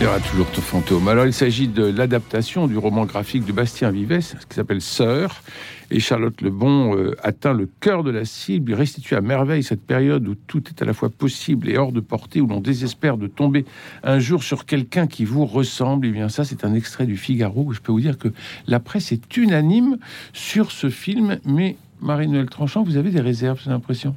Il 0.00 0.02
y 0.02 0.06
aura 0.06 0.18
toujours 0.18 0.50
ton 0.50 0.60
fantôme. 0.60 1.06
Alors, 1.06 1.24
il 1.24 1.32
s'agit 1.32 1.68
de 1.68 1.84
l'adaptation 1.84 2.66
du 2.66 2.76
roman 2.76 3.06
graphique 3.06 3.44
de 3.46 3.52
Bastien 3.52 3.90
Vives, 3.92 4.20
ce 4.20 4.34
qui 4.34 4.54
s'appelle 4.54 4.80
Sœur. 4.80 5.42
Et 5.90 6.00
Charlotte 6.00 6.40
Lebon 6.40 6.96
euh, 6.96 7.16
atteint 7.22 7.52
le 7.52 7.68
cœur 7.80 8.02
de 8.02 8.10
la 8.10 8.24
cible, 8.24 8.72
il 8.72 8.74
restitue 8.74 9.14
à 9.14 9.20
merveille 9.20 9.62
cette 9.62 9.86
période 9.86 10.26
où 10.26 10.34
tout 10.34 10.64
est 10.68 10.82
à 10.82 10.84
la 10.84 10.94
fois 10.94 11.10
possible 11.10 11.70
et 11.70 11.78
hors 11.78 11.92
de 11.92 12.00
portée, 12.00 12.40
où 12.40 12.46
l'on 12.48 12.60
désespère 12.60 13.16
de 13.16 13.28
tomber 13.28 13.64
un 14.02 14.18
jour 14.18 14.42
sur 14.42 14.66
quelqu'un 14.66 15.06
qui 15.06 15.24
vous 15.24 15.46
ressemble. 15.46 16.06
Et 16.06 16.10
bien, 16.10 16.28
ça, 16.28 16.44
c'est 16.44 16.64
un 16.64 16.74
extrait 16.74 17.06
du 17.06 17.16
Figaro. 17.16 17.72
Je 17.72 17.80
peux 17.80 17.92
vous 17.92 18.00
dire 18.00 18.18
que 18.18 18.28
la 18.66 18.80
presse 18.80 19.12
est 19.12 19.36
unanime 19.36 19.98
sur 20.32 20.72
ce 20.72 20.90
film, 20.90 21.38
mais 21.44 21.76
Marie-Noël 22.00 22.46
Tranchant, 22.50 22.82
vous 22.82 22.96
avez 22.96 23.10
des 23.10 23.20
réserves, 23.20 23.60
j'ai 23.64 23.70
l'impression. 23.70 24.14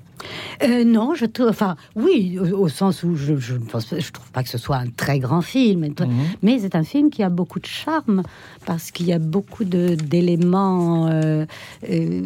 Euh, 0.63 0.83
non, 0.83 1.13
je 1.15 1.25
trouve, 1.25 1.47
enfin, 1.47 1.75
oui, 1.95 2.37
au, 2.39 2.63
au 2.63 2.67
sens 2.69 3.03
où 3.03 3.15
je, 3.15 3.37
je 3.37 3.53
pas- 3.55 3.79
je 3.79 4.11
trouve 4.11 4.31
pas 4.31 4.43
que 4.43 4.49
ce 4.49 4.57
soit 4.57 4.77
un 4.77 4.87
très 4.89 5.19
grand 5.19 5.41
film, 5.41 5.81
mais, 5.81 5.89
Mhm. 5.89 6.09
mais 6.41 6.59
c'est 6.59 6.75
un 6.75 6.83
film 6.83 7.09
qui 7.11 7.21
a 7.23 7.29
beaucoup 7.29 7.59
de 7.59 7.65
charme 7.67 8.23
parce 8.65 8.91
qu'il 8.91 9.05
y 9.05 9.13
a 9.13 9.19
beaucoup 9.19 9.63
de 9.63 9.95
d'éléments. 9.95 11.07
euh, 11.07 11.45
euh, 11.89 12.21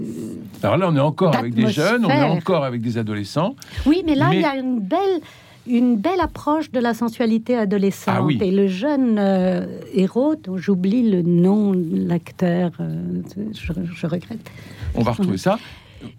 Alors 0.63 0.77
là, 0.77 0.87
on 0.89 0.95
est 0.95 0.99
encore 0.99 1.35
avec 1.35 1.53
des 1.53 1.67
jeunes, 1.67 2.05
on 2.05 2.09
est 2.09 2.23
encore 2.23 2.63
avec 2.63 2.81
des 2.81 2.97
adolescents. 2.97 3.55
Oui, 3.85 4.03
mais 4.05 4.15
là, 4.15 4.29
Mais- 4.29 4.37
il 4.37 4.41
y 4.41 4.45
a 4.45 4.55
une 4.55 4.79
belle, 4.79 5.19
une 5.67 5.95
belle 5.97 6.19
approche 6.19 6.71
de 6.71 6.79
la 6.79 6.93
sensualité 6.93 7.55
adolescente. 7.55 8.15
Ah 8.17 8.23
oui. 8.23 8.37
Et 8.41 8.51
le 8.51 8.67
jeune 8.67 9.17
euh, 9.19 9.65
héros, 9.93 10.35
dont 10.35 10.57
j'oublie 10.57 11.09
le 11.09 11.21
nom 11.21 11.71
de 11.73 12.07
l'acteur, 12.07 12.71
euh, 12.79 13.21
je, 13.53 13.73
je 13.93 14.07
regrette. 14.07 14.49
On 14.95 15.03
va 15.03 15.11
retrouver 15.11 15.37
ça. 15.37 15.59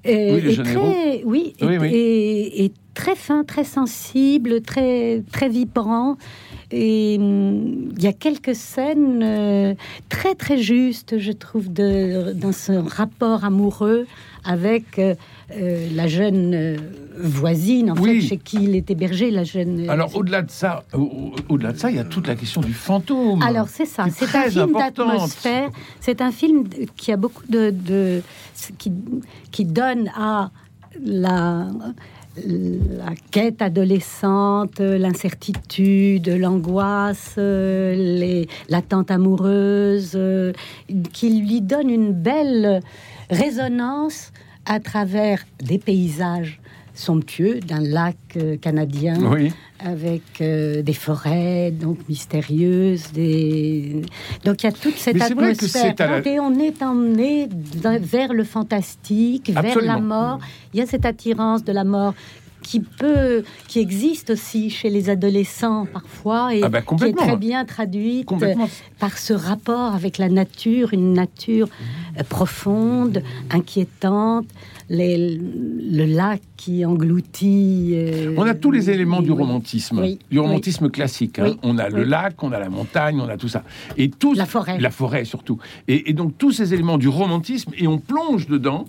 Euh, 0.07 0.35
Oui, 0.37 0.41
le 0.43 0.51
est 0.51 0.53
jeune 0.53 0.65
très, 0.67 0.75
héros. 0.75 1.23
Oui, 1.25 1.55
Oui, 1.61 1.75
est, 1.75 1.79
oui. 1.79 1.91
est- 1.93 2.65
est 2.67 2.73
très 2.95 3.17
fin, 3.17 3.43
très 3.43 3.65
sensible, 3.65 4.61
très, 4.63 5.23
très 5.33 5.49
vibrant. 5.49 6.17
Et 6.75 7.17
hum, 7.21 7.93
il 7.97 8.03
y 8.03 8.07
a 8.07 8.13
quelques 8.15 8.55
scènes 8.55 9.21
euh, 9.23 9.75
très, 10.09 10.35
très 10.35 10.59
justes, 10.59 11.19
je 11.19 11.33
trouve, 11.33 11.73
de, 11.73 12.33
dans 12.33 12.53
ce 12.53 12.73
rapport 12.73 13.45
amoureux 13.45 14.07
avec 14.45 14.99
euh, 14.99 15.15
euh, 15.55 15.87
la 15.95 16.07
jeune 16.09 16.55
euh, 16.55 16.77
voisine, 17.19 17.91
en 17.91 17.97
Oui. 17.97 18.23
fait, 18.23 18.27
chez 18.29 18.37
qui 18.39 18.57
il 18.65 18.75
est 18.75 18.91
hébergé, 18.91 19.31
la 19.31 19.45
jeune. 19.45 19.89
Alors, 19.91 20.17
au-delà 20.17 20.41
de 20.43 20.51
ça, 20.51 20.83
au- 20.95 20.99
au- 21.01 21.33
au-delà 21.51 21.73
de 21.73 21.79
ça, 21.79 21.91
il 21.91 21.97
y 21.97 22.01
a 22.01 22.05
toute 22.05 22.27
la 22.27 22.35
question 22.37 22.63
du 22.63 22.73
fantôme. 22.73 23.43
Alors 23.43 23.69
c'est 23.69 23.85
ça, 23.87 24.07
c'est 24.11 24.35
un 24.35 24.49
film 24.51 24.73
d'atmosphère, 24.73 25.69
c'est 26.01 26.21
un 26.23 26.33
film 26.33 26.65
qui 26.97 27.13
a 27.13 27.17
beaucoup 27.19 27.43
de, 27.49 27.71
de- 27.71 28.23
qui, 28.79 28.91
qui 29.51 29.65
donne 29.67 30.11
à 30.17 30.51
la 31.05 31.69
la 32.37 33.13
quête 33.31 33.61
adolescente, 33.61 34.81
l'incertitude, 34.81 36.29
l'angoisse, 36.29 37.35
l'attente 37.37 39.11
amoureuse, 39.11 40.19
qui 41.13 41.41
lui 41.41 41.61
donne 41.61 41.91
une 41.91 42.13
belle 42.13 42.81
résonance 43.31 44.33
à 44.65 44.81
travers 44.81 45.45
des 45.59 45.79
paysages 45.79 46.62
somptueux 46.95 47.61
d'un 47.61 47.81
lac 47.81 48.17
euh, 48.37 48.57
canadien 48.57 49.17
Oui. 49.31 49.51
avec 49.81 50.23
euh, 50.41 50.83
des 50.83 50.93
forêts 50.93 51.71
donc 51.71 51.99
mystérieuses 52.09 53.13
des 53.13 54.03
donc 54.45 54.63
il 54.63 54.67
y 54.67 54.69
a 54.69 54.73
toute 54.73 54.97
cette 54.97 55.15
Mais 55.17 55.23
atmosphère. 55.23 55.95
la- 55.99 56.27
et 56.29 56.39
on 56.39 56.59
est 56.59 56.83
emmené 56.83 57.49
vers 58.01 58.33
le 58.35 58.45
fantastique 58.45 59.51
vers 59.51 59.81
la 59.81 59.99
mort. 59.99 60.39
Il 60.75 60.81
y 60.81 60.83
a 60.83 60.87
cette 60.87 61.07
attirance 61.07 61.65
de 61.65 61.73
la 61.73 61.85
mort 61.85 62.15
qui 62.63 62.79
peut 62.79 63.43
qui 63.67 63.81
existe 63.81 64.31
aussi 64.31 64.71
chez 64.71 64.89
les 64.89 65.11
adolescents 65.11 65.85
parfois 65.93 66.55
et 66.55 66.61
Ah 66.63 66.69
bah, 66.69 66.81
qui 66.83 67.05
est 67.07 67.13
très 67.13 67.37
bien 67.37 67.65
traduite 67.65 68.29
par 69.01 69.19
ce 69.19 69.33
rapport 69.33 69.95
avec 69.95 70.17
la 70.19 70.29
nature 70.29 70.93
une 70.93 71.13
nature 71.13 71.67
euh, 71.67 72.02
profonde 72.29 73.23
inquiétante 73.51 74.47
les- 74.89 75.37
le 75.39 76.05
lac 76.05 76.43
qui 76.57 76.85
engloutit 76.85 77.91
euh, 77.95 78.35
On 78.37 78.43
a 78.43 78.55
tous 78.55 78.71
les 78.71 78.91
éléments 78.91 79.23
du 79.23 79.33
romantisme, 79.33 80.01
Oui, 80.01 80.19
du 80.31 80.39
romantisme 80.39 80.91
classique. 80.91 81.39
hein. 81.39 81.55
On 81.63 81.79
a 81.79 81.89
le 81.89 82.05
lac, 82.05 82.43
on 82.43 82.53
a 82.53 82.59
la 82.59 82.69
montagne, 82.69 83.21
on 83.21 83.29
a 83.29 83.37
tout 83.37 83.49
ça. 83.49 83.65
Et 83.97 84.11
tous, 84.11 84.35
La 84.37 84.47
forêt. 84.47 84.79
La 84.79 84.91
forêt 84.91 85.25
surtout. 85.25 85.59
Et, 85.89 86.11
et 86.11 86.13
donc 86.13 86.37
tous 86.39 86.53
ces 86.53 86.75
éléments 86.75 86.99
du 86.99 87.09
romantisme, 87.09 87.73
et 87.77 87.87
on 87.87 87.99
plonge 87.99 88.47
dedans 88.49 88.87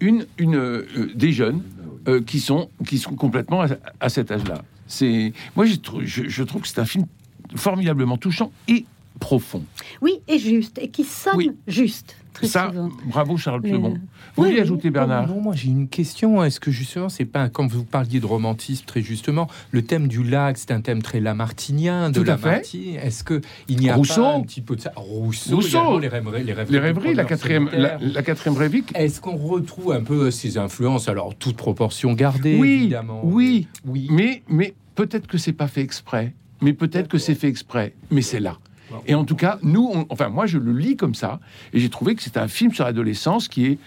une, 0.00 0.26
une, 0.38 0.56
euh, 0.56 0.86
des 1.14 1.32
jeunes 1.32 1.62
euh, 2.08 2.20
qui, 2.20 2.40
sont, 2.40 2.68
qui 2.86 2.98
sont 2.98 3.14
complètement 3.14 3.62
à, 3.62 3.68
à 4.00 4.08
cet 4.08 4.30
âge-là. 4.30 4.62
C'est 4.86 5.32
Moi, 5.56 5.64
je, 5.66 5.76
je 6.04 6.42
trouve 6.42 6.62
que 6.62 6.68
c'est 6.68 6.80
un 6.80 6.84
film 6.84 7.06
formidablement 7.54 8.16
touchant 8.16 8.50
et 8.68 8.84
profond. 9.20 9.62
Oui, 10.02 10.14
et 10.28 10.38
juste, 10.38 10.78
et 10.78 10.88
qui 10.88 11.04
sonne 11.04 11.54
juste. 11.68 12.16
Très 12.34 12.48
Ça, 12.48 12.68
souvent. 12.70 12.90
bravo 13.06 13.36
Charles 13.36 13.60
Mais, 13.62 13.70
Lebon. 13.70 13.92
euh, 13.94 13.98
Vous 14.36 14.42
oui, 14.42 14.50
voulez 14.50 14.60
ajouter, 14.60 14.90
Bernard 14.90 15.28
Non, 15.28 15.40
moi 15.40 15.54
j'ai 15.54 15.68
une 15.68 15.88
question. 15.88 16.42
Est-ce 16.44 16.58
que 16.60 16.70
justement, 16.72 17.08
c'est 17.08 17.24
pas 17.24 17.48
quand 17.48 17.66
vous 17.66 17.84
parliez 17.84 18.18
de 18.20 18.26
romantisme 18.26 18.84
très 18.84 19.02
justement, 19.02 19.48
le 19.70 19.82
thème 19.82 20.08
du 20.08 20.22
lac, 20.24 20.58
c'est 20.58 20.72
un 20.72 20.80
thème 20.80 21.00
très 21.00 21.20
lamartinien 21.20 22.10
de 22.10 22.20
Tout 22.22 22.28
à 22.30 22.36
fait. 22.36 22.46
Lamartine. 22.48 22.96
Est-ce 22.96 23.22
que 23.24 23.40
il 23.68 23.78
n'y 23.78 23.88
a 23.88 23.94
Rousseau. 23.94 24.22
pas 24.22 24.34
un 24.34 24.40
petit 24.42 24.60
peu 24.60 24.74
de 24.76 24.80
ça? 24.80 24.92
Rousseau, 24.96 25.54
Rousseau. 25.56 25.98
les 26.00 26.08
rêveries, 26.08 26.42
les 26.44 26.52
rêveries, 26.52 26.72
Les 26.72 26.78
du 26.80 26.84
rêveries, 26.84 27.14
la 27.14 27.24
quatrième, 27.24 27.70
la, 27.72 28.22
quatrième 28.22 28.58
rêverie. 28.58 28.84
Est-ce 28.96 29.20
qu'on 29.20 29.36
retrouve 29.36 29.92
un 29.92 30.02
peu 30.02 30.30
ces 30.32 30.58
influences 30.58 31.08
Alors 31.08 31.34
toute 31.36 31.56
proportion 31.56 32.14
gardée, 32.14 32.58
Oui, 32.58 32.72
évidemment. 32.80 33.20
oui, 33.24 33.68
oui. 33.86 34.08
Mais, 34.10 34.42
mais 34.48 34.74
peut-être 34.96 35.28
que 35.28 35.38
c'est 35.38 35.52
pas 35.52 35.68
fait 35.68 35.82
exprès. 35.82 36.34
Mais 36.62 36.72
peut-être 36.72 37.06
que 37.08 37.18
c'est 37.18 37.34
fait 37.36 37.48
exprès. 37.48 37.94
Mais 38.10 38.22
c'est 38.22 38.40
là. 38.40 38.58
Et 39.06 39.14
en 39.14 39.24
tout 39.24 39.36
cas, 39.36 39.58
nous, 39.62 39.90
on- 39.92 40.06
enfin, 40.10 40.28
moi, 40.28 40.46
je 40.46 40.58
le 40.58 40.72
lis 40.72 40.96
comme 40.96 41.14
ça, 41.14 41.40
et 41.72 41.80
j'ai 41.80 41.88
trouvé 41.88 42.14
que 42.14 42.22
c'est 42.22 42.36
un 42.36 42.48
film 42.48 42.72
sur 42.72 42.84
l'adolescence 42.84 43.48
qui 43.48 43.66
est. 43.66 43.78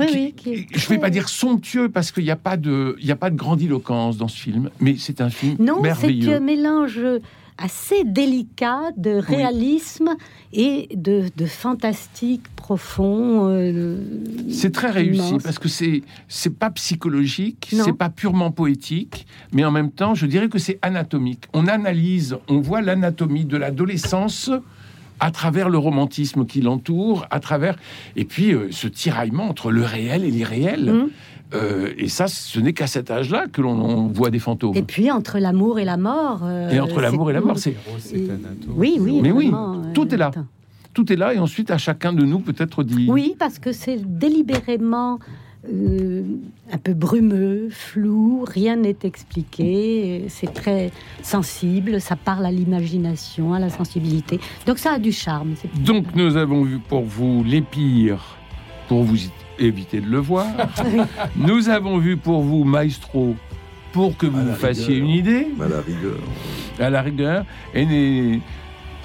Oui, 0.00 0.06
qui- 0.08 0.16
oui, 0.16 0.32
qui 0.36 0.50
est 0.52 0.66
Je 0.78 0.88
vais 0.88 0.98
pas 0.98 1.10
dire 1.10 1.28
somptueux 1.28 1.88
parce 1.88 2.10
qu'il 2.12 2.24
n'y 2.24 2.30
a 2.30 2.36
pas 2.36 2.56
de, 2.56 2.96
il 2.98 3.06
y 3.06 3.12
a 3.12 3.16
pas 3.16 3.30
de 3.30 3.36
grandiloquence 3.36 4.16
dans 4.16 4.28
ce 4.28 4.38
film, 4.38 4.70
mais 4.80 4.96
c'est 4.98 5.20
un 5.20 5.30
film 5.30 5.56
Non, 5.58 5.76
c'est 5.76 5.82
merveilleux. 5.82 6.34
un 6.34 6.40
mélange 6.40 7.00
assez 7.58 8.04
délicat 8.04 8.90
de 8.96 9.10
réalisme 9.12 10.10
et 10.52 10.88
de, 10.94 11.24
de 11.36 11.46
fantastique 11.46 12.42
profond. 12.56 13.48
euh, 13.48 13.98
C'est 14.50 14.72
très 14.72 14.90
réussi 14.90 15.36
parce 15.42 15.58
que 15.58 15.68
c'est 15.68 16.02
c'est 16.28 16.54
pas 16.58 16.70
psychologique, 16.70 17.68
c'est 17.70 17.92
pas 17.92 18.10
purement 18.10 18.50
poétique, 18.50 19.26
mais 19.52 19.64
en 19.64 19.70
même 19.70 19.90
temps, 19.90 20.14
je 20.14 20.26
dirais 20.26 20.48
que 20.48 20.58
c'est 20.58 20.78
anatomique. 20.82 21.44
On 21.54 21.66
analyse, 21.66 22.36
on 22.48 22.60
voit 22.60 22.82
l'anatomie 22.82 23.44
de 23.44 23.56
l'adolescence 23.56 24.50
à 25.20 25.30
travers 25.30 25.68
le 25.68 25.78
romantisme 25.78 26.44
qui 26.46 26.60
l'entoure, 26.60 27.26
à 27.30 27.40
travers 27.40 27.76
et 28.16 28.24
puis 28.24 28.52
euh, 28.52 28.68
ce 28.70 28.86
tiraillement 28.88 29.48
entre 29.48 29.70
le 29.70 29.82
réel 29.82 30.24
et 30.24 30.30
l'irréel. 30.30 30.92
Mhm. 30.92 31.08
Euh, 31.54 31.92
et 31.96 32.08
ça, 32.08 32.26
ce 32.26 32.58
n'est 32.58 32.72
qu'à 32.72 32.88
cet 32.88 33.08
âge-là 33.10 33.46
que 33.46 33.62
l'on 33.62 33.78
on 33.80 34.08
voit 34.08 34.30
des 34.30 34.40
fantômes. 34.40 34.74
Et 34.76 34.82
puis 34.82 35.12
entre 35.12 35.38
l'amour 35.38 35.78
et 35.78 35.84
la 35.84 35.96
mort. 35.96 36.40
euh, 36.42 36.70
Et 36.70 36.80
entre 36.80 37.00
l'amour 37.00 37.30
et 37.30 37.32
la 37.32 37.40
mort, 37.40 37.56
c'est. 37.58 37.76
Oui, 38.68 38.96
oui. 38.98 39.20
Mais 39.22 39.30
oui, 39.30 39.44
vraiment, 39.44 39.82
tout 39.94 40.12
est 40.12 40.18
là. 40.18 40.32
Tout 40.92 41.12
est 41.12 41.16
là, 41.16 41.34
et 41.34 41.38
ensuite 41.38 41.70
à 41.70 41.78
chacun 41.78 42.12
de 42.12 42.24
nous 42.24 42.40
peut-être 42.40 42.82
dit. 42.82 43.06
Oui, 43.08 43.36
parce 43.38 43.58
que 43.58 43.70
c'est 43.70 43.98
délibérément 44.18 45.18
euh, 45.72 46.22
un 46.72 46.78
peu 46.78 46.94
brumeux, 46.94 47.68
flou, 47.70 48.44
rien 48.46 48.76
n'est 48.76 48.96
expliqué, 49.02 50.24
c'est 50.28 50.52
très 50.52 50.90
sensible, 51.22 52.00
ça 52.00 52.16
parle 52.16 52.46
à 52.46 52.50
l'imagination, 52.50 53.52
à 53.54 53.58
la 53.58 53.70
sensibilité. 53.70 54.38
Donc 54.66 54.78
ça 54.78 54.92
a 54.92 54.98
du 54.98 55.12
charme. 55.12 55.54
Donc 55.80 56.14
nous 56.14 56.36
avons 56.36 56.62
vu 56.62 56.78
pour 56.78 57.02
vous 57.02 57.42
les 57.44 57.62
pires, 57.62 58.36
pour 58.88 59.02
vous 59.02 59.18
éviter 59.58 60.00
de 60.00 60.06
le 60.08 60.18
voir. 60.18 60.46
nous 61.36 61.68
avons 61.68 61.98
vu 61.98 62.16
pour 62.16 62.42
vous 62.42 62.64
Maestro, 62.64 63.34
pour 63.92 64.16
que 64.16 64.26
vous 64.26 64.46
la 64.46 64.54
fassiez 64.54 64.94
rigueur. 64.94 65.08
une 65.08 65.14
idée, 65.14 65.46
À 65.60 65.68
la 65.68 65.80
rigueur. 65.80 66.18
à 66.78 66.90
la 66.90 67.02
rigueur. 67.02 67.44
Et 67.74 68.40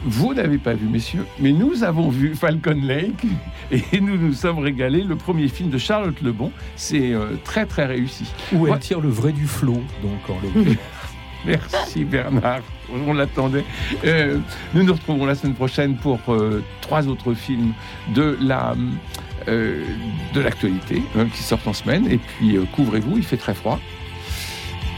vous 0.04 0.34
n'avez 0.34 0.58
pas 0.58 0.74
vu, 0.74 0.88
messieurs, 0.88 1.26
mais 1.40 1.52
nous 1.52 1.84
avons 1.84 2.10
vu 2.10 2.36
Falcon 2.36 2.80
Lake 2.82 3.26
et 3.72 4.02
nous 4.02 4.18
nous 4.18 4.34
sommes 4.34 4.60
régalés. 4.60 5.04
Le 5.04 5.16
premier 5.16 5.48
film 5.48 5.70
de 5.70 5.78
Charlotte 5.78 6.20
Lebon, 6.22 6.52
c'est 6.76 7.14
euh, 7.14 7.36
très 7.44 7.66
très 7.66 7.86
réussi. 7.86 8.26
Où 8.54 8.66
elle 8.66 8.74
Ouais. 8.74 8.80
tire 8.80 9.00
le 9.02 9.10
vrai 9.10 9.32
du 9.32 9.46
flot, 9.48 9.82
donc 10.02 10.30
en 10.30 10.40
l'occurrence. 10.42 10.78
Merci 11.46 12.04
Bernard, 12.06 12.62
on 13.08 13.14
l'attendait. 13.14 13.66
Euh, 14.06 14.38
nous 14.76 14.84
nous 14.84 14.94
retrouvons 14.94 15.26
la 15.26 15.34
semaine 15.34 15.56
prochaine 15.56 15.96
pour 15.96 16.20
euh, 16.30 16.64
trois 16.82 17.08
autres 17.08 17.34
films 17.34 17.74
de 18.16 18.38
la 18.42 18.76
de 19.48 20.40
l'actualité 20.40 21.02
hein, 21.18 21.26
qui 21.34 21.42
sortent 21.42 21.68
en 21.68 21.74
semaine. 21.74 22.06
Et 22.12 22.20
puis 22.20 22.60
couvrez-vous, 22.74 23.18
il 23.18 23.24
fait 23.24 23.38
très 23.38 23.56
froid. 23.56 23.80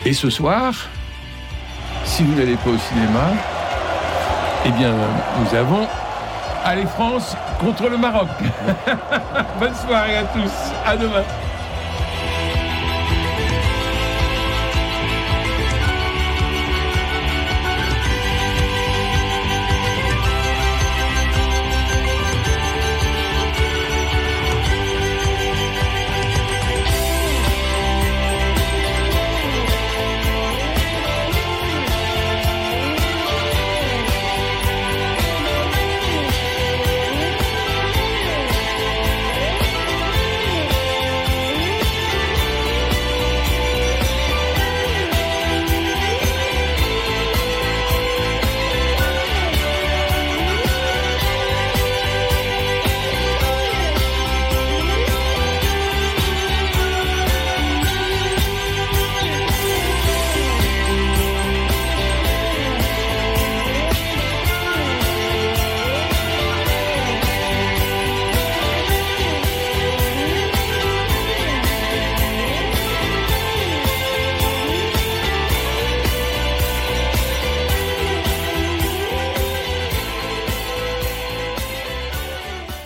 Et 0.06 0.12
ce 0.12 0.30
soir, 0.30 0.89
si 2.04 2.24
vous 2.24 2.36
n'allez 2.36 2.56
pas 2.58 2.72
au 2.72 2.78
cinéma, 2.78 3.32
eh 4.65 4.71
bien 4.71 4.91
nous 5.39 5.58
avons 5.58 5.88
Allez 6.65 6.86
France 6.86 7.36
contre 7.60 7.89
le 7.89 7.97
Maroc. 7.97 8.30
Bonne 9.60 9.76
soirée 9.76 10.15
à 10.15 10.23
tous. 10.23 10.52
À 10.86 10.95
demain. 10.95 11.23